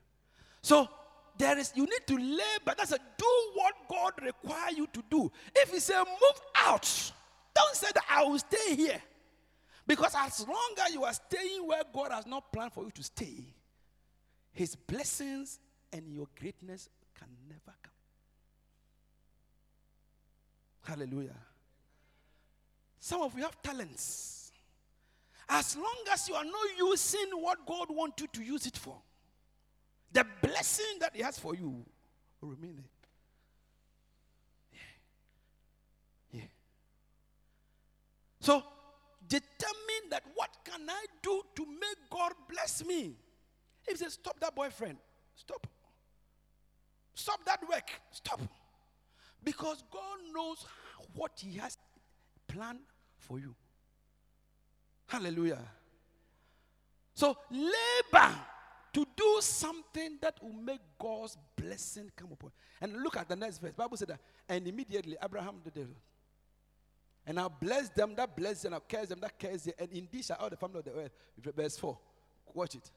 [0.62, 0.88] So
[1.36, 2.74] there is you need to labor.
[2.76, 5.30] That's a do what God require you to do.
[5.54, 7.12] If He say move out,
[7.54, 9.02] don't say that I will stay here.
[9.86, 13.02] Because as long as you are staying where God has not planned for you to
[13.02, 13.44] stay,
[14.52, 15.58] His blessings
[15.92, 17.92] and your greatness can never come.
[20.82, 21.36] Hallelujah.
[23.04, 24.50] Some of you have talents.
[25.46, 28.96] As long as you are not using what God wants you to use it for,
[30.10, 31.84] the blessing that He has for you
[32.40, 32.84] will remain there.
[36.32, 36.40] Yeah.
[36.40, 36.48] Yeah.
[38.40, 38.62] So
[39.28, 43.16] determine that what can I do to make God bless me?
[43.86, 44.96] If he says, stop that boyfriend,
[45.34, 45.66] stop.
[47.12, 48.40] Stop that work, stop.
[49.44, 50.64] Because God knows
[51.12, 51.76] what He has
[52.48, 52.78] planned
[53.24, 53.54] for you.
[55.06, 55.60] Hallelujah.
[57.14, 58.34] So labor
[58.92, 62.52] to do something that will make God's blessing come upon.
[62.80, 63.72] And look at the next verse.
[63.72, 65.88] Bible said that, and immediately Abraham did it.
[67.26, 69.74] And I'll bless them that bless them, I'll curse them that curse them.
[69.78, 71.12] And indeed shall all the family of the earth.
[71.56, 71.98] Verse 4.
[72.52, 72.90] Watch it.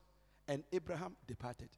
[0.47, 1.69] And Abraham departed.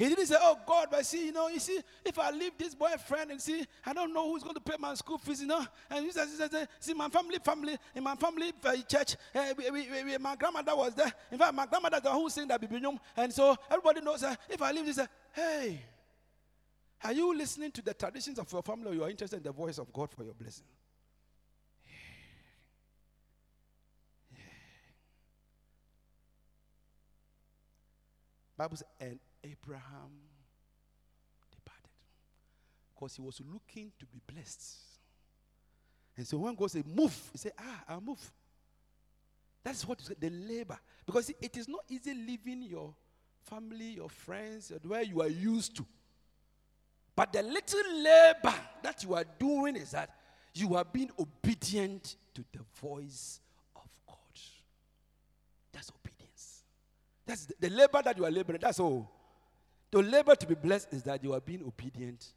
[0.00, 2.74] He didn't say, Oh God, but see, you know, you see, if I leave this
[2.74, 5.62] boyfriend and see, I don't know who's going to pay my school fees, you know.
[5.90, 6.28] And he says,
[6.78, 10.74] See, my family, family, in my family uh, church, uh, we, we, we, my grandmother
[10.74, 11.12] was there.
[11.30, 12.98] In fact, my grandmother the who sing that Bibinyum.
[13.14, 15.82] And so everybody knows that if I leave this, uh, hey,
[17.04, 19.52] are you listening to the traditions of your family or you are interested in the
[19.52, 20.64] voice of God for your blessing?
[28.56, 30.10] Bible says, and Abraham
[31.50, 31.90] departed.
[32.94, 34.76] Because he was looking to be blessed.
[36.16, 38.20] And so when God said, move, he said, ah, I'll move.
[39.62, 40.78] That's what the labor.
[41.06, 42.94] Because it is not easy leaving your
[43.42, 45.86] family, your friends, where you are used to.
[47.14, 50.10] But the little labor that you are doing is that
[50.54, 53.40] you are being obedient to the voice
[53.76, 54.16] of God.
[55.72, 56.62] That's obedience.
[57.26, 58.60] That's the, the labor that you are laboring.
[58.60, 59.10] That's all.
[59.90, 62.32] The labor to be blessed is that you are being obedient.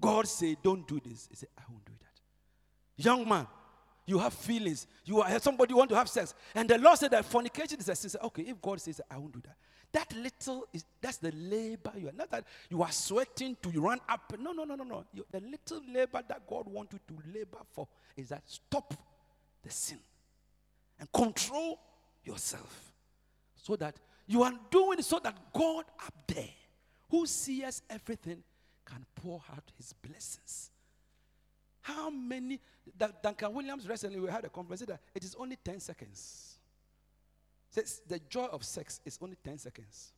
[0.00, 3.46] God said, "Don't do this." He said, "I won't do that." Young man,
[4.04, 4.86] you have feelings.
[5.04, 7.94] You are somebody want to have sex, and the Lord said that fornication is a
[7.94, 8.20] sin.
[8.22, 9.56] Okay, if God says, "I won't do that,"
[9.90, 12.12] that little is that's the labor you are.
[12.12, 14.38] Not that you are sweating to run up.
[14.38, 15.04] No, no, no, no, no.
[15.12, 18.94] You, the little labor that God wants you to labor for is that stop
[19.62, 19.98] the sin
[21.00, 21.80] and control
[22.22, 22.92] yourself,
[23.56, 26.48] so that you are doing so that God up there
[27.08, 28.42] who sees everything
[28.84, 30.70] can pour out his blessings.
[31.82, 32.60] How many?
[33.22, 36.54] Duncan Williams recently we had a conference that it is only 10 seconds.
[37.70, 40.12] Says the joy of sex is only 10 seconds.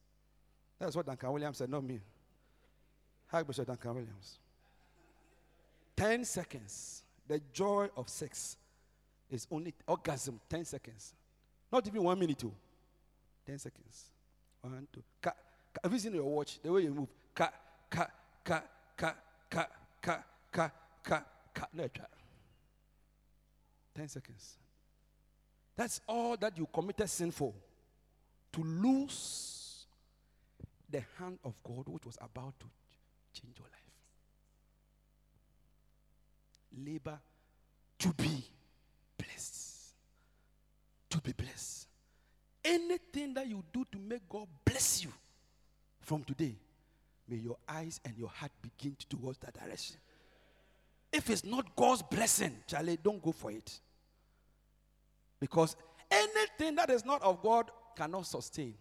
[0.78, 2.00] That's what Duncan Williams said, not me.
[3.28, 4.38] Hi, Bishop Duncan Williams.
[5.96, 7.02] 10 seconds.
[7.26, 8.56] The joy of sex
[9.30, 11.14] is only orgasm, 10 seconds.
[11.70, 12.52] Not even one minute, two.
[13.46, 14.04] 10 seconds.
[14.62, 15.02] One, two.
[15.82, 16.60] Have you seen your watch?
[16.62, 17.08] The way you move.
[17.34, 17.52] Ka,
[17.90, 18.06] ka,
[18.44, 18.62] ka,
[18.96, 19.14] ka,
[19.50, 19.66] ka,
[20.00, 20.70] ka, ka,
[21.02, 21.22] ka,
[21.54, 21.66] ka.
[21.72, 22.04] No, try.
[23.94, 24.56] 10 seconds.
[25.76, 27.52] That's all that you committed sin for.
[28.52, 29.86] To lose
[30.90, 32.66] the hand of God, which was about to
[33.32, 33.78] change your life.
[36.86, 37.18] Labor
[37.98, 38.44] to be
[39.16, 39.94] blessed.
[41.10, 41.86] To be blessed.
[42.64, 45.12] Anything that you do to make God bless you
[46.08, 46.56] from today,
[47.28, 49.96] may your eyes and your heart begin to towards that direction.
[51.12, 53.78] If it's not God's blessing, Charlie, don't go for it.
[55.38, 55.76] Because
[56.10, 58.74] anything that is not of God cannot sustain.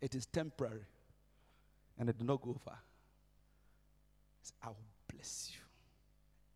[0.00, 0.84] It is temporary.
[1.96, 2.78] And it do not go far.
[4.62, 4.76] I will
[5.12, 5.60] bless you.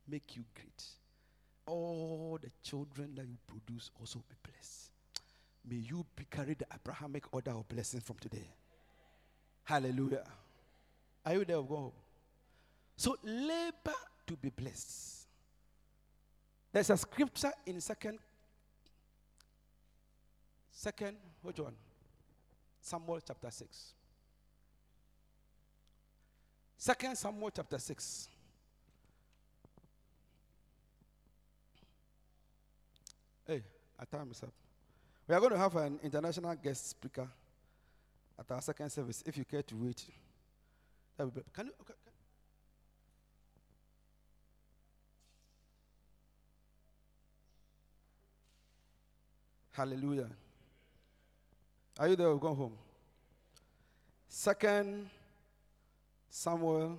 [0.09, 0.85] Make you great.
[1.66, 4.90] All the children that you produce also be blessed.
[5.68, 8.48] May you be carried the Abrahamic order of blessing from today.
[9.70, 10.24] Hallelujah.
[11.24, 11.62] Are you there?
[11.62, 11.92] Go
[12.96, 13.94] So labor
[14.26, 15.28] to be blessed.
[16.72, 18.18] There's a scripture in second,
[20.72, 21.74] second, which one?
[22.80, 23.92] Samuel chapter 6.
[26.76, 28.28] Second Samuel chapter 6.
[33.46, 33.62] Hey,
[34.00, 34.52] our time is up.
[35.28, 37.28] We are going to have an international guest speaker
[38.40, 40.07] at our second service, if you care to wait.
[41.16, 41.72] That would be, can you?
[41.83, 42.12] Okay, can,
[49.72, 50.29] Hallelujah.
[51.98, 52.35] Are you there?
[52.35, 52.72] Go home.
[54.29, 55.11] Second
[56.31, 56.98] Samuel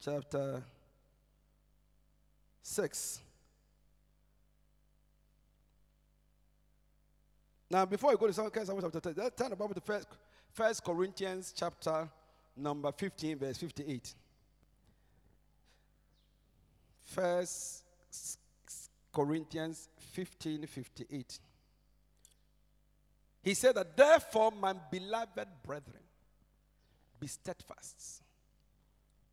[0.00, 0.62] chapter
[2.62, 3.20] 6.
[7.70, 10.08] Now, before you go to Second Samuel chapter 10, let's turn the first,
[10.52, 12.08] first Corinthians chapter
[12.56, 14.14] number 15, verse 58.
[17.04, 17.84] First
[19.12, 21.40] Corinthians 15, 58.
[23.42, 26.02] He said that, therefore, my beloved brethren,
[27.20, 28.22] be steadfast,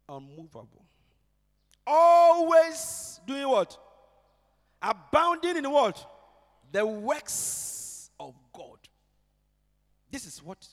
[0.10, 0.84] unmovable,
[1.88, 3.78] always doing what?
[4.82, 6.06] Abounding in what?
[6.72, 7.75] The works
[8.20, 8.78] of God.
[10.12, 10.68] This is what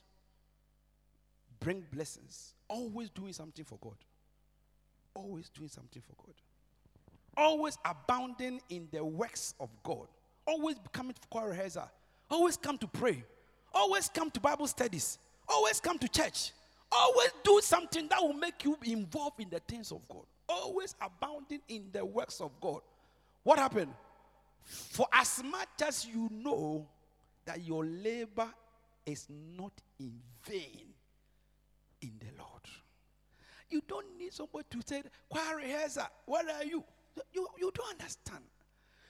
[1.61, 2.55] bring blessings.
[2.69, 3.97] Always doing something for God.
[5.15, 6.35] Always doing something for God.
[7.37, 10.07] Always abounding in the works of God.
[10.47, 11.91] Always coming to choir rehearsal.
[12.31, 13.25] Always come to pray.
[13.75, 15.19] Always come to Bible studies.
[15.49, 16.53] Always come to church.
[16.91, 20.25] Always do something that will make you involved in the things of God.
[20.49, 22.81] Always abounding in the works of God.
[23.45, 23.93] What happened?
[24.65, 26.87] For as much as you know
[27.45, 28.49] that your labor
[29.07, 29.27] is
[29.57, 30.13] not in
[30.45, 30.95] vain
[32.01, 32.63] in the Lord.
[33.71, 35.59] You don't need somebody to say, Choir
[36.27, 36.85] where are you?
[37.33, 38.45] You, you don't understand.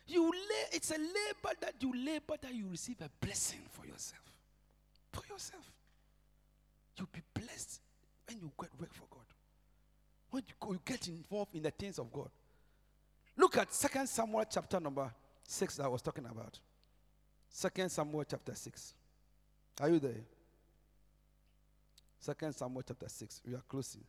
[0.07, 4.23] You lay, it's a labor that you labor that you receive a blessing for yourself.
[5.13, 5.71] For yourself.
[6.97, 7.81] You'll be blessed
[8.29, 9.25] when you get work for God.
[10.31, 12.31] When you, go, you get involved in the things of God.
[13.37, 15.11] Look at Second Samuel chapter number
[15.45, 16.59] 6 that I was talking about.
[17.53, 18.95] Second Samuel chapter 6.
[19.83, 20.25] Are you there?
[22.19, 23.43] Second Samuel chapter 6.
[23.47, 24.05] We are closing.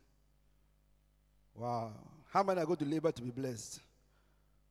[1.54, 1.92] Wow.
[2.32, 3.80] How many are going to labor to be blessed?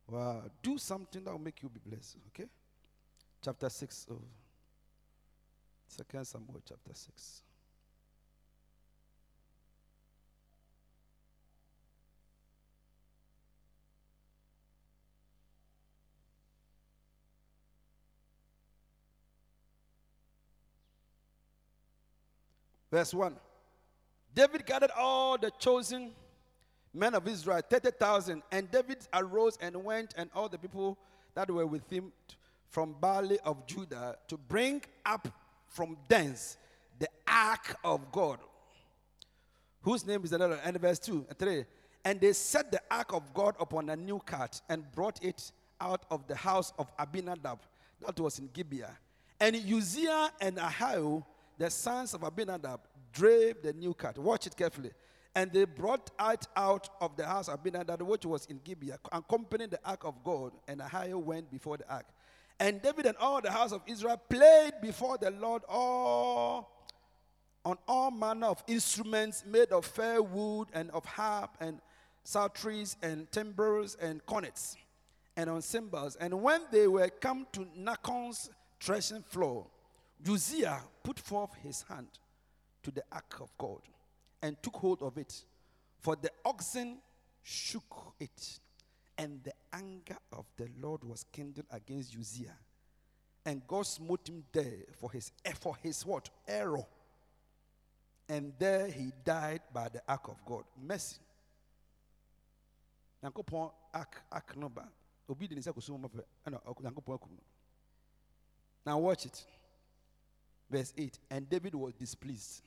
[0.08, 0.42] Wow.
[0.60, 2.16] Do something that will make you be blessed.
[2.28, 2.48] Okay?
[3.42, 4.18] Chapter 6 of
[5.86, 7.42] Second Samuel chapter 6.
[22.94, 23.34] Verse 1.
[24.36, 26.12] David gathered all the chosen
[26.92, 28.40] men of Israel, 30,000.
[28.52, 30.96] And David arose and went, and all the people
[31.34, 32.12] that were with him
[32.68, 35.26] from Baale of Judah to bring up
[35.66, 36.56] from thence
[37.00, 38.38] the ark of God,
[39.82, 40.60] whose name is the Lord.
[40.64, 41.64] And verse 2 and 3.
[42.04, 46.04] And they set the ark of God upon a new cart and brought it out
[46.12, 47.58] of the house of Abinadab,
[48.06, 48.96] that was in Gibeah.
[49.40, 51.24] And Uzziah and Ahio,
[51.58, 52.80] the sons of Abinadab,
[53.12, 54.18] drave the new cart.
[54.18, 54.90] Watch it carefully.
[55.34, 59.70] And they brought it out of the house of Abinadab, which was in Gibeah, accompanying
[59.70, 60.52] the ark of God.
[60.68, 62.06] And Ahio went before the ark.
[62.60, 66.70] And David and all the house of Israel played before the Lord all
[67.64, 71.80] on all manner of instruments made of fair wood and of harp and
[72.22, 74.76] psalteries and timbrels and cornets
[75.36, 76.16] and on cymbals.
[76.16, 78.50] And when they were come to Nachon's
[78.80, 79.66] threshing floor,
[80.28, 82.08] Uzziah put forth his hand
[82.82, 83.80] to the ark of God
[84.42, 85.44] and took hold of it,
[86.00, 86.98] for the oxen
[87.42, 88.60] shook it.
[89.16, 92.56] And the anger of the Lord was kindled against Uzziah.
[93.46, 96.30] And God smote him there for his for his what?
[96.48, 96.84] Error.
[98.28, 100.64] And there he died by the ark of God.
[100.82, 101.16] Mercy.
[103.22, 104.88] Nyankopɔn ark ark no ba.
[105.28, 105.72] Obi de ne nsa.
[108.86, 109.44] Now watch it.
[110.74, 111.18] Verse 8.
[111.30, 112.62] And David was displeased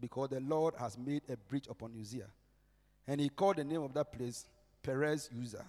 [0.00, 2.30] because the Lord has made a breach upon Uzziah.
[3.08, 4.46] And he called the name of that place
[4.84, 5.64] Perez Uzzah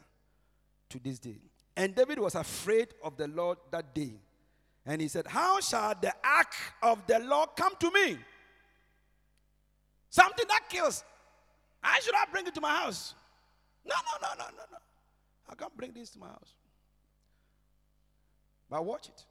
[0.89, 1.38] to this day.
[1.76, 4.13] And David was afraid of the Lord that day.
[4.86, 6.53] And he said, How shall the ark
[6.84, 8.20] of the Lord come to me?
[10.11, 11.03] Something that kills.
[11.82, 13.16] How should I bring it to my house?
[13.84, 14.78] No, no, no, no, no, no.
[15.49, 16.53] I can't bring this to my house.
[18.70, 19.24] But watch it.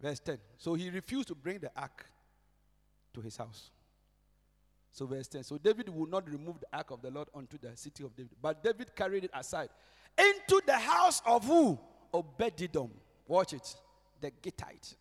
[0.00, 0.38] Verse 10.
[0.56, 2.06] So he refused to bring the ark
[3.14, 3.70] to his house.
[4.92, 5.44] So, verse 10.
[5.44, 8.32] So, David would not remove the ark of the Lord unto the city of David,
[8.40, 9.68] but David carried it aside
[10.16, 11.78] into the house of who?
[12.12, 12.90] Obededom.
[13.26, 13.76] Watch it.
[14.20, 14.96] The Gittite.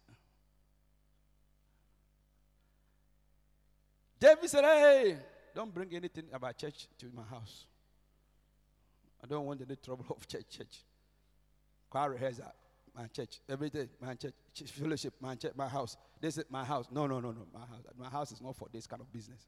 [4.20, 5.18] David said, Hey,
[5.56, 7.66] don't bring anything about church to my house.
[9.24, 10.46] I don't want any trouble of church.
[10.50, 10.84] Church.
[11.90, 12.54] Choir rehearsal,
[12.98, 13.40] my church.
[13.48, 14.34] Every day, my church.
[14.54, 15.96] church fellowship, my church, my house.
[16.20, 16.88] This is my house.
[16.92, 17.46] No, no, no, no.
[17.54, 17.84] My house.
[17.98, 19.46] My house is not for this kind of business.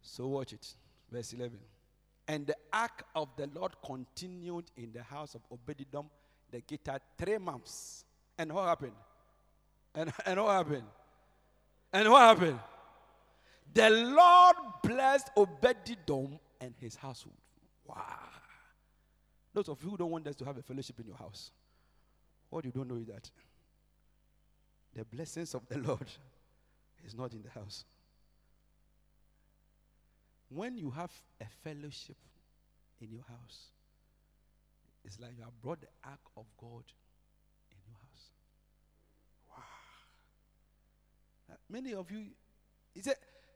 [0.00, 0.66] So watch it.
[1.12, 1.58] Verse 11.
[2.28, 6.06] And the ark of the Lord continued in the house of Obededom
[6.50, 8.04] the Gittite three months.
[8.38, 8.92] And what happened?
[9.94, 10.86] And, and what happened?
[11.92, 12.58] And what happened?
[13.74, 17.36] The Lord blessed Obededom and his household.
[17.86, 18.30] Wow.
[19.52, 21.50] Those of you who don't want us to have a fellowship in your house,
[22.48, 23.30] what you don't know is that
[24.94, 26.06] the blessings of the Lord
[27.04, 27.84] is not in the house.
[30.48, 32.16] When you have a fellowship
[33.00, 33.70] in your house,
[35.04, 36.84] it's like you have brought the ark of God
[37.70, 38.24] in your house.
[39.48, 39.64] Wow.
[41.52, 42.26] Uh, many of you,
[42.92, 43.14] he said,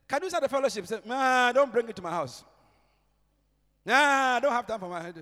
[0.08, 0.86] Can you start a fellowship?
[0.86, 2.44] Say, nah, don't bring it to my house.
[3.84, 5.12] Nah, I don't have time for my.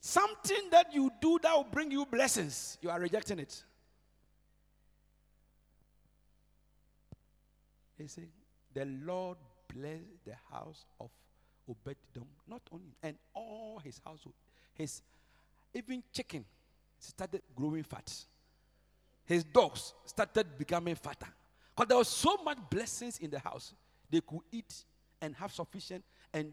[0.00, 3.64] Something that you do that will bring you blessings, you are rejecting it.
[7.96, 8.28] He said,
[8.72, 9.38] The Lord
[9.72, 11.10] bless the house of
[11.68, 14.34] Obededom, not only, and all his household.
[14.74, 15.02] His
[15.74, 16.44] even chicken
[16.98, 18.12] started growing fat.
[19.24, 21.28] His dogs started becoming fatter.
[21.74, 23.74] Because there was so much blessings in the house.
[24.10, 24.84] They could eat
[25.20, 26.52] and have sufficient, and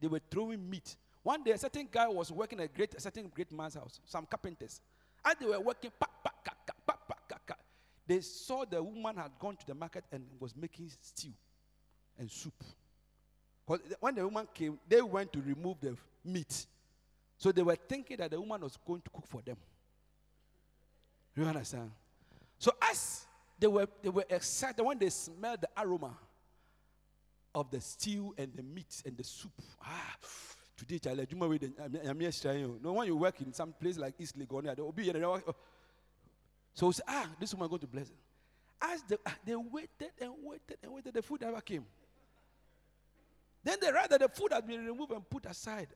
[0.00, 0.96] they were throwing meat.
[1.22, 4.00] One day, a certain guy was working at a great, a certain great man's house,
[4.04, 4.80] some carpenters.
[5.24, 7.54] As they were working, pa, pa, ka, ka, pa, pa, ka, ka,
[8.06, 11.30] they saw the woman had gone to the market and was making stew
[12.18, 12.54] and soup.
[14.00, 16.66] When the woman came, they went to remove the meat.
[17.38, 19.56] So they were thinking that the woman was going to cook for them.
[21.36, 21.90] You understand?
[22.58, 23.26] So as
[23.58, 26.16] they were they were excited when they smelled the aroma
[27.54, 29.52] of the stew and the meat and the soup.
[29.82, 30.16] Ah,
[30.86, 34.84] today, child, you know, no when you work in some place like East Legonia, there
[34.84, 35.12] will be
[36.74, 38.10] so say, ah, this woman going to bless.
[38.80, 41.84] As they, ah, they waited and waited and waited, the food never came.
[43.62, 45.88] Then they read that the food had been removed and put aside.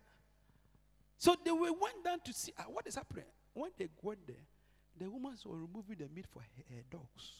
[1.18, 3.24] So they went down to see uh, what is happening.
[3.54, 4.36] When they went there,
[4.98, 7.32] the woman was removing the meat for her, dogs.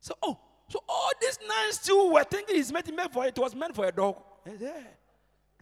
[0.00, 0.38] So, oh,
[0.68, 3.92] so all these nine still were thinking it's meant, for it was meant for a
[3.92, 4.16] dog.
[4.58, 4.70] Yeah,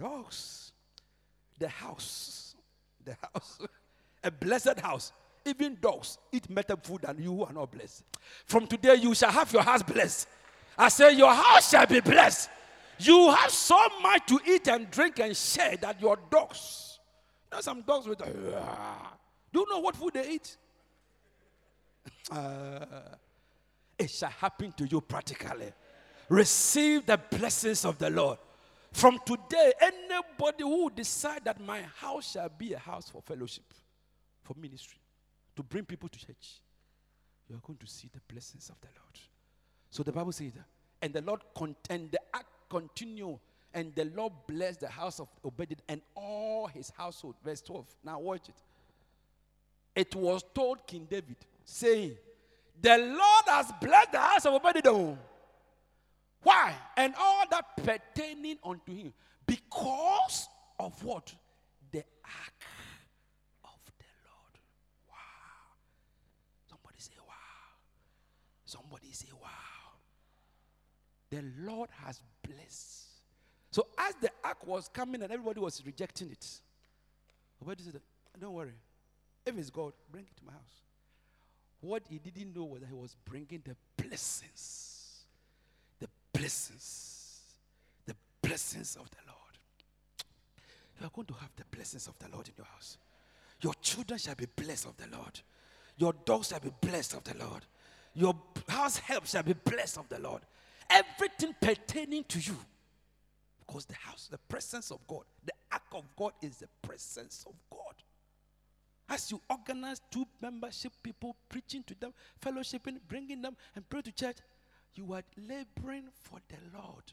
[0.00, 0.72] dogs.
[1.58, 2.56] The house.
[3.04, 3.58] The house.
[4.24, 5.12] a blessed house.
[5.44, 8.04] Even dogs eat better food than you who are not blessed.
[8.46, 10.28] From today, you shall have your house blessed.
[10.76, 12.50] I say, Your house shall be blessed.
[12.98, 16.98] You have so much to eat and drink and share that your dogs,
[17.50, 18.26] you know, some dogs with, uh,
[19.52, 20.56] do you know what food they eat?
[22.30, 22.84] Uh,
[23.98, 25.72] it shall happen to you practically.
[26.28, 28.38] Receive the blessings of the Lord.
[28.92, 33.64] From today, anybody who decide that my house shall be a house for fellowship,
[34.42, 34.98] for ministry,
[35.56, 36.60] to bring people to church,
[37.48, 39.18] you are going to see the blessings of the Lord.
[39.90, 40.52] So the Bible says,
[41.02, 41.40] and the Lord
[41.88, 43.38] and the act continue,
[43.72, 47.36] and the Lord blessed the house of Obed and all his household.
[47.44, 47.86] Verse 12.
[48.04, 48.54] Now watch it.
[49.94, 52.16] It was told King David, saying,
[52.80, 55.18] The Lord has blessed the house of Obed.
[56.42, 56.74] Why?
[56.96, 59.12] And all that pertaining unto him.
[59.46, 61.34] Because of what?
[61.90, 62.64] The ark
[63.64, 64.58] of the Lord.
[65.08, 65.16] Wow.
[66.68, 67.34] Somebody say, wow.
[68.64, 69.48] Somebody say, wow.
[71.30, 73.06] The Lord has blessed.
[73.70, 76.46] So as the ark was coming and everybody was rejecting it,
[77.62, 78.00] Obed said,
[78.38, 78.74] Don't worry.
[79.46, 80.82] If it's God, bring it to my house.
[81.80, 84.99] What he didn't know was that he was bringing the blessings.
[86.32, 87.40] Blessings.
[88.06, 89.36] The blessings of the Lord.
[90.98, 92.98] You are going to have the blessings of the Lord in your house.
[93.62, 95.40] Your children shall be blessed of the Lord.
[95.96, 97.64] Your dogs shall be blessed of the Lord.
[98.14, 98.34] Your
[98.68, 100.42] house help shall be blessed of the Lord.
[100.88, 102.56] Everything pertaining to you.
[103.60, 107.54] Because the house, the presence of God, the ark of God is the presence of
[107.70, 107.94] God.
[109.08, 114.12] As you organize two membership people, preaching to them, fellowshipping, bringing them, and pray to
[114.12, 114.36] church,
[114.94, 117.04] you are laboring for the Lord.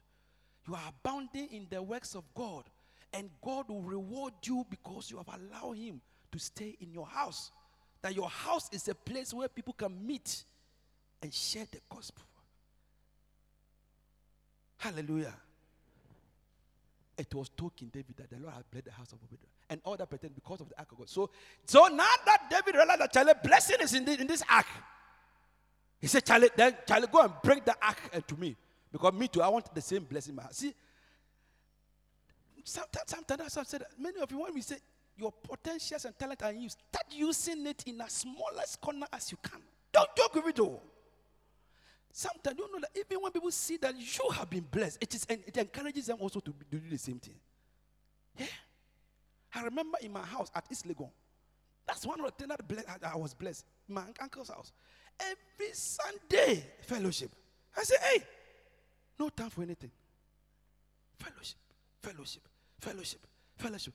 [0.67, 2.63] You are abounding in the works of God.
[3.13, 6.01] And God will reward you because you have allowed Him
[6.31, 7.51] to stay in your house.
[8.01, 10.43] That your house is a place where people can meet
[11.21, 12.23] and share the gospel.
[14.77, 15.33] Hallelujah.
[17.17, 19.81] It was told King David that the Lord had blessed the house of Obed and
[19.83, 21.09] all that pertained because of the ark of God.
[21.09, 21.29] So,
[21.65, 24.67] so now that David realized that blessing is in, this, in this ark,
[25.99, 28.55] he said, Charlie, then Charlie, go and bring the ark uh, to me.
[28.91, 30.43] Because me too, I want the same blessing in my.
[30.51, 30.73] See,
[32.63, 34.77] sometimes, sometimes I've said many of you, when we say
[35.17, 39.37] your potentials and talent are used, start using it in as smallest corner as you
[39.41, 39.59] can.
[39.91, 40.83] Don't joke with it all.
[42.11, 45.25] Sometimes you know that even when people see that you have been blessed, it is
[45.29, 47.35] it encourages them also to, do the same thing.
[48.37, 48.45] Yeah.
[49.53, 51.09] I remember in my house at East Legon.
[51.87, 52.53] That's one of the things
[52.85, 53.65] that I was blessed.
[53.87, 54.71] My uncle's house.
[55.19, 57.31] Every Sunday, fellowship.
[57.75, 58.23] I say, hey,
[59.19, 59.91] no time for anything.
[61.17, 61.57] Fellowship,
[62.01, 62.41] fellowship,
[62.79, 63.19] fellowship,
[63.57, 63.93] fellowship.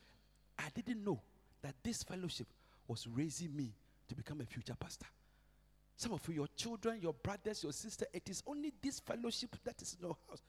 [0.58, 1.20] I didn't know
[1.62, 2.46] that this fellowship
[2.86, 3.72] was raising me
[4.08, 5.06] to become a future pastor.
[5.96, 9.80] Some of you, your children, your brothers, your sister, it is only this fellowship that
[9.80, 10.42] is in your house.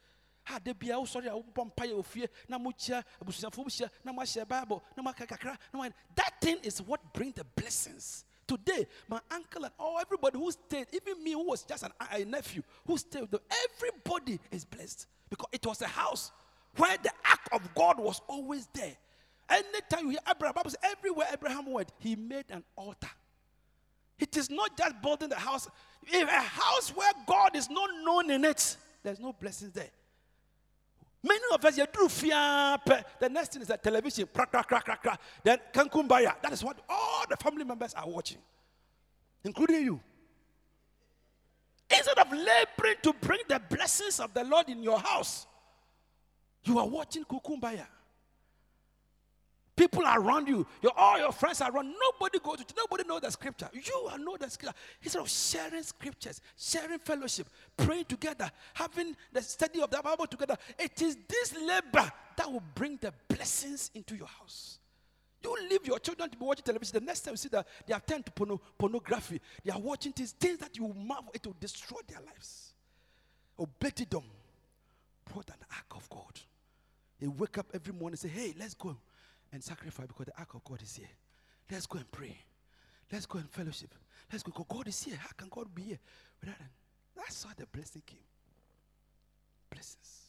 [0.45, 3.57] Ha de bia wo sɔre a wo bɔ mpa yɛ ofie na mo kyia abusuafo
[3.59, 7.13] mo hyia na mo ahyɛ bible na mo aka kakra na that thing is what
[7.13, 8.26] bring the blessings.
[8.47, 12.25] Today, my uncle and all everybody who stayed, even me who was just an, a
[12.25, 16.31] nephew who stayed with them, everybody is blessed because it was a house
[16.75, 18.95] where the ark of God was always there.
[19.49, 23.09] Anytime you hear Abraham, Bible says everywhere Abraham went, he made an altar.
[24.19, 25.67] It is not just building the house.
[26.07, 29.89] If a house where God is not known in it, there's no blessings there.
[31.24, 35.01] Many of us, you do the next thing is that television, crack, crack, crack, crack,
[35.01, 35.21] crack.
[35.41, 36.36] Then Kumkum Bhagya.
[36.41, 38.39] That is what all the family members are watching,
[39.43, 40.01] including you.
[41.89, 45.47] Instead of laboring to bring the blessings of the Lord in your house,
[46.65, 47.88] you are watching Kumkum Bhagya.
[49.76, 51.95] People around you, your, all your friends around.
[51.99, 53.69] Nobody goes to, nobody knows the scripture.
[53.74, 54.78] You know the scripture.
[55.01, 60.57] Instead of sharing scriptures, sharing fellowship, praying together, having the study of the Bible together,
[60.78, 64.78] it is this labor that will bring the blessings into your house.
[65.43, 66.99] You leave your children to be watching television.
[66.99, 70.13] The next time you see that they are turned to porno, pornography, they are watching
[70.13, 72.74] things, things that you marvel, it will destroy their lives.
[73.59, 74.24] Obededom
[75.32, 76.39] brought an ark of God.
[77.19, 78.95] They wake up every morning and say, Hey, let's go
[79.53, 81.07] and sacrifice because the ark of God is here.
[81.71, 82.35] Let's go and pray.
[83.11, 83.93] Let's go and fellowship.
[84.31, 84.65] Let's go.
[84.67, 85.15] God is here.
[85.15, 85.99] How can God be here?
[87.15, 88.17] That's how the blessing came.
[89.69, 90.23] Blessings.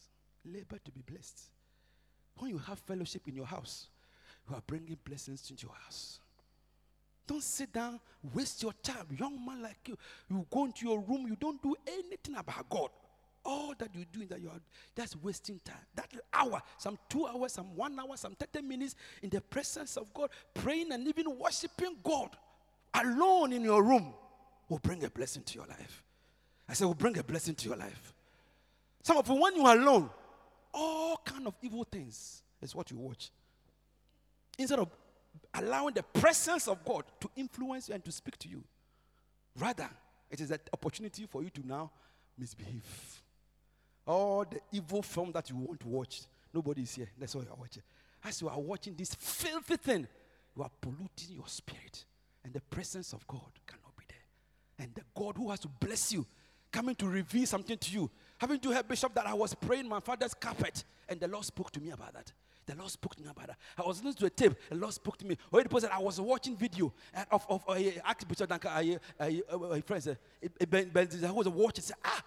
[0.44, 1.40] labor to be blessed.
[2.38, 3.88] When you have fellowship in your house,
[4.48, 6.20] you are bringing blessings into your house.
[7.26, 8.00] Don't sit down,
[8.34, 9.06] waste your time.
[9.18, 9.96] Young man like you,
[10.28, 12.90] you go into your room, you don't do anything about God.
[13.44, 14.60] All that you do is that you are
[14.96, 15.76] just wasting time.
[15.94, 20.12] That hour, some two hours, some one hour, some 30 minutes in the presence of
[20.14, 22.30] God, praying and even worshiping God
[22.94, 24.14] alone in your room
[24.68, 26.02] will bring a blessing to your life.
[26.68, 28.14] I said, will bring a blessing to your life.
[29.02, 30.08] Some of you, when you are alone,
[30.72, 33.30] all kind of evil things is what you watch.
[34.58, 34.88] Instead of
[35.52, 38.64] allowing the presence of God to influence you and to speak to you,
[39.58, 39.90] rather,
[40.30, 41.90] it is an opportunity for you to now
[42.38, 43.22] misbehave.
[44.06, 47.08] All the evil film that you want to watch, nobody is here.
[47.18, 47.82] That's why you are watching.
[48.22, 50.06] As you are watching this filthy thing,
[50.56, 52.04] you are polluting your spirit,
[52.44, 54.84] and the presence of God cannot be there.
[54.84, 56.26] And the God who has to bless you,
[56.70, 60.00] coming to reveal something to you, having to help Bishop that I was praying my
[60.00, 62.32] father's carpet, and the Lord spoke to me about that.
[62.66, 63.56] The Lord spoke to me about that.
[63.76, 64.54] I was listening to a tape.
[64.70, 65.36] The Lord spoke to me.
[65.52, 66.94] Or the person I was watching video
[67.30, 71.84] of of uh, Archbishop Duncan, uh, uh, uh, friends, uh, I was watching.
[72.02, 72.22] Ah,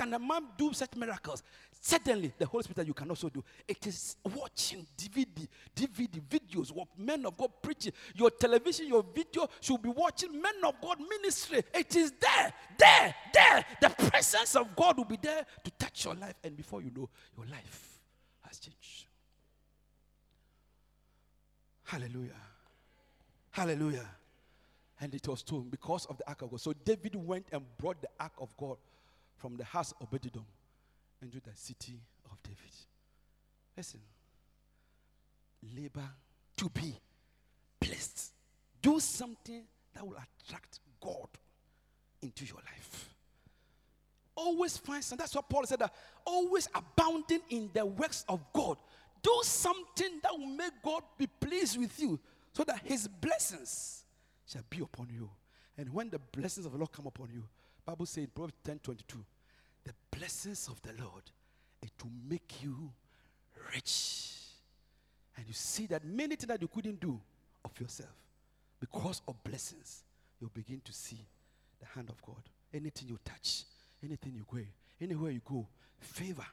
[0.00, 1.42] can a man do such miracles?
[1.78, 3.44] Suddenly, the Holy Spirit you can also do.
[3.68, 5.46] It is watching DVD,
[5.76, 7.92] DVD videos of men of God preaching.
[8.14, 11.62] Your television, your video should be watching men of God ministry.
[11.74, 13.64] It is there, there, there.
[13.82, 17.10] The presence of God will be there to touch your life, and before you know,
[17.36, 17.98] your life
[18.48, 19.06] has changed.
[21.84, 22.40] Hallelujah.
[23.50, 24.08] Hallelujah.
[24.98, 26.60] And it was told because of the ark of God.
[26.60, 28.76] So David went and brought the ark of God
[29.40, 30.44] from the house of Obed-Edom
[31.22, 31.98] into the city
[32.30, 32.58] of David.
[33.76, 34.00] Listen,
[35.74, 36.08] labor
[36.56, 36.94] to be
[37.80, 38.32] blessed.
[38.82, 39.62] Do something
[39.94, 41.28] that will attract God
[42.22, 43.14] into your life.
[44.36, 45.22] Always find something.
[45.22, 48.76] That's what Paul said that always abounding in the works of God
[49.22, 52.18] do something that will make God be pleased with you
[52.52, 54.04] so that his blessings
[54.46, 55.30] shall be upon you.
[55.76, 57.44] And when the blessings of the Lord come upon you,
[57.84, 59.18] Bible says Proverbs 10 22,
[59.84, 61.22] the blessings of the Lord,
[61.82, 62.92] it will make you
[63.72, 64.34] rich.
[65.36, 67.18] And you see that many things that you couldn't do
[67.64, 68.10] of yourself,
[68.78, 70.04] because of blessings,
[70.40, 71.24] you'll begin to see
[71.78, 72.42] the hand of God.
[72.72, 73.64] Anything you touch,
[74.04, 74.64] anything you go,
[75.00, 75.66] anywhere you go,
[75.98, 76.46] favor,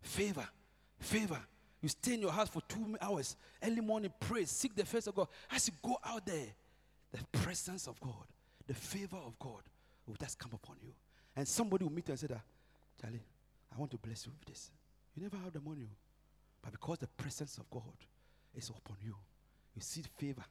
[0.00, 0.46] favor,
[0.98, 1.40] favor.
[1.80, 5.14] You stay in your house for two hours, early morning, pray, seek the face of
[5.14, 5.28] God.
[5.50, 6.46] As you go out there,
[7.10, 8.26] the presence of God,
[8.66, 9.62] the favor of God
[10.06, 10.92] will just come upon you.
[11.36, 12.42] And somebody will meet you and say that,
[13.00, 13.22] Charlie,
[13.74, 14.70] I want to bless you with this.
[15.14, 15.88] You never have the money,
[16.62, 17.82] but because the presence of God
[18.54, 19.14] is upon you,
[19.74, 20.44] you see favor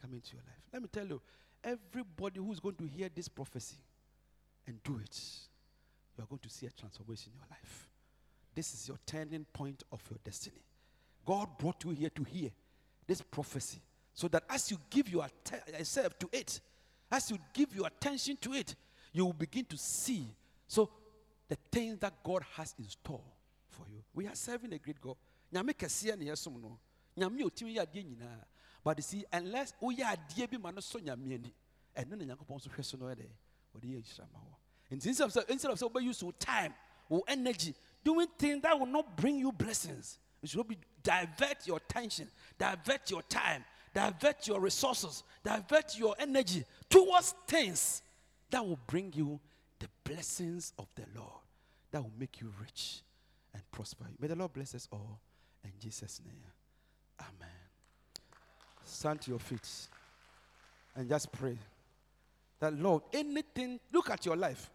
[0.00, 0.62] coming into your life.
[0.72, 1.20] Let me tell you,
[1.64, 3.76] everybody who's going to hear this prophecy
[4.66, 5.20] and do it,
[6.16, 7.88] you are going to see a transformation in your life.
[8.54, 10.62] This is your turning point of your destiny.
[11.24, 12.50] God brought you here to hear
[13.06, 13.80] this prophecy
[14.14, 15.28] so that as you give your uh,
[15.78, 16.60] yourself to it,
[17.10, 18.74] as you give your attention to it,
[19.12, 20.26] you will begin to see.
[20.66, 20.90] So,
[21.48, 23.22] the things that God has in store
[23.68, 24.02] for you.
[24.14, 25.16] We are serving a great God.
[25.52, 26.78] Nyame kɛseɛ ne yɛsom no.
[27.16, 27.50] Nyame.
[28.84, 31.54] But you see, unless woyɛ adeɛ bi ma no so nyame ani,
[31.96, 33.28] ɛno na Nyankopɔn nso hwɛ so no yɛ dɛ.
[34.90, 36.74] Instead of, instead of your time,
[37.08, 41.78] or energy, doing things that will not bring you blessings, it should be divert your
[41.78, 42.28] attention,
[42.58, 48.02] divert your time, divert your resources, divert your energy towards things
[48.50, 49.40] that will bring you
[49.78, 51.42] the blessings of the Lord,
[51.90, 53.02] that will make you rich
[53.54, 54.04] and prosper.
[54.18, 55.20] May the Lord bless us all
[55.64, 56.42] in Jesus' name.
[57.20, 57.54] Amen.
[58.84, 59.68] Stand to your feet
[60.96, 61.58] and just pray
[62.60, 64.70] that Lord, anything, look at your life.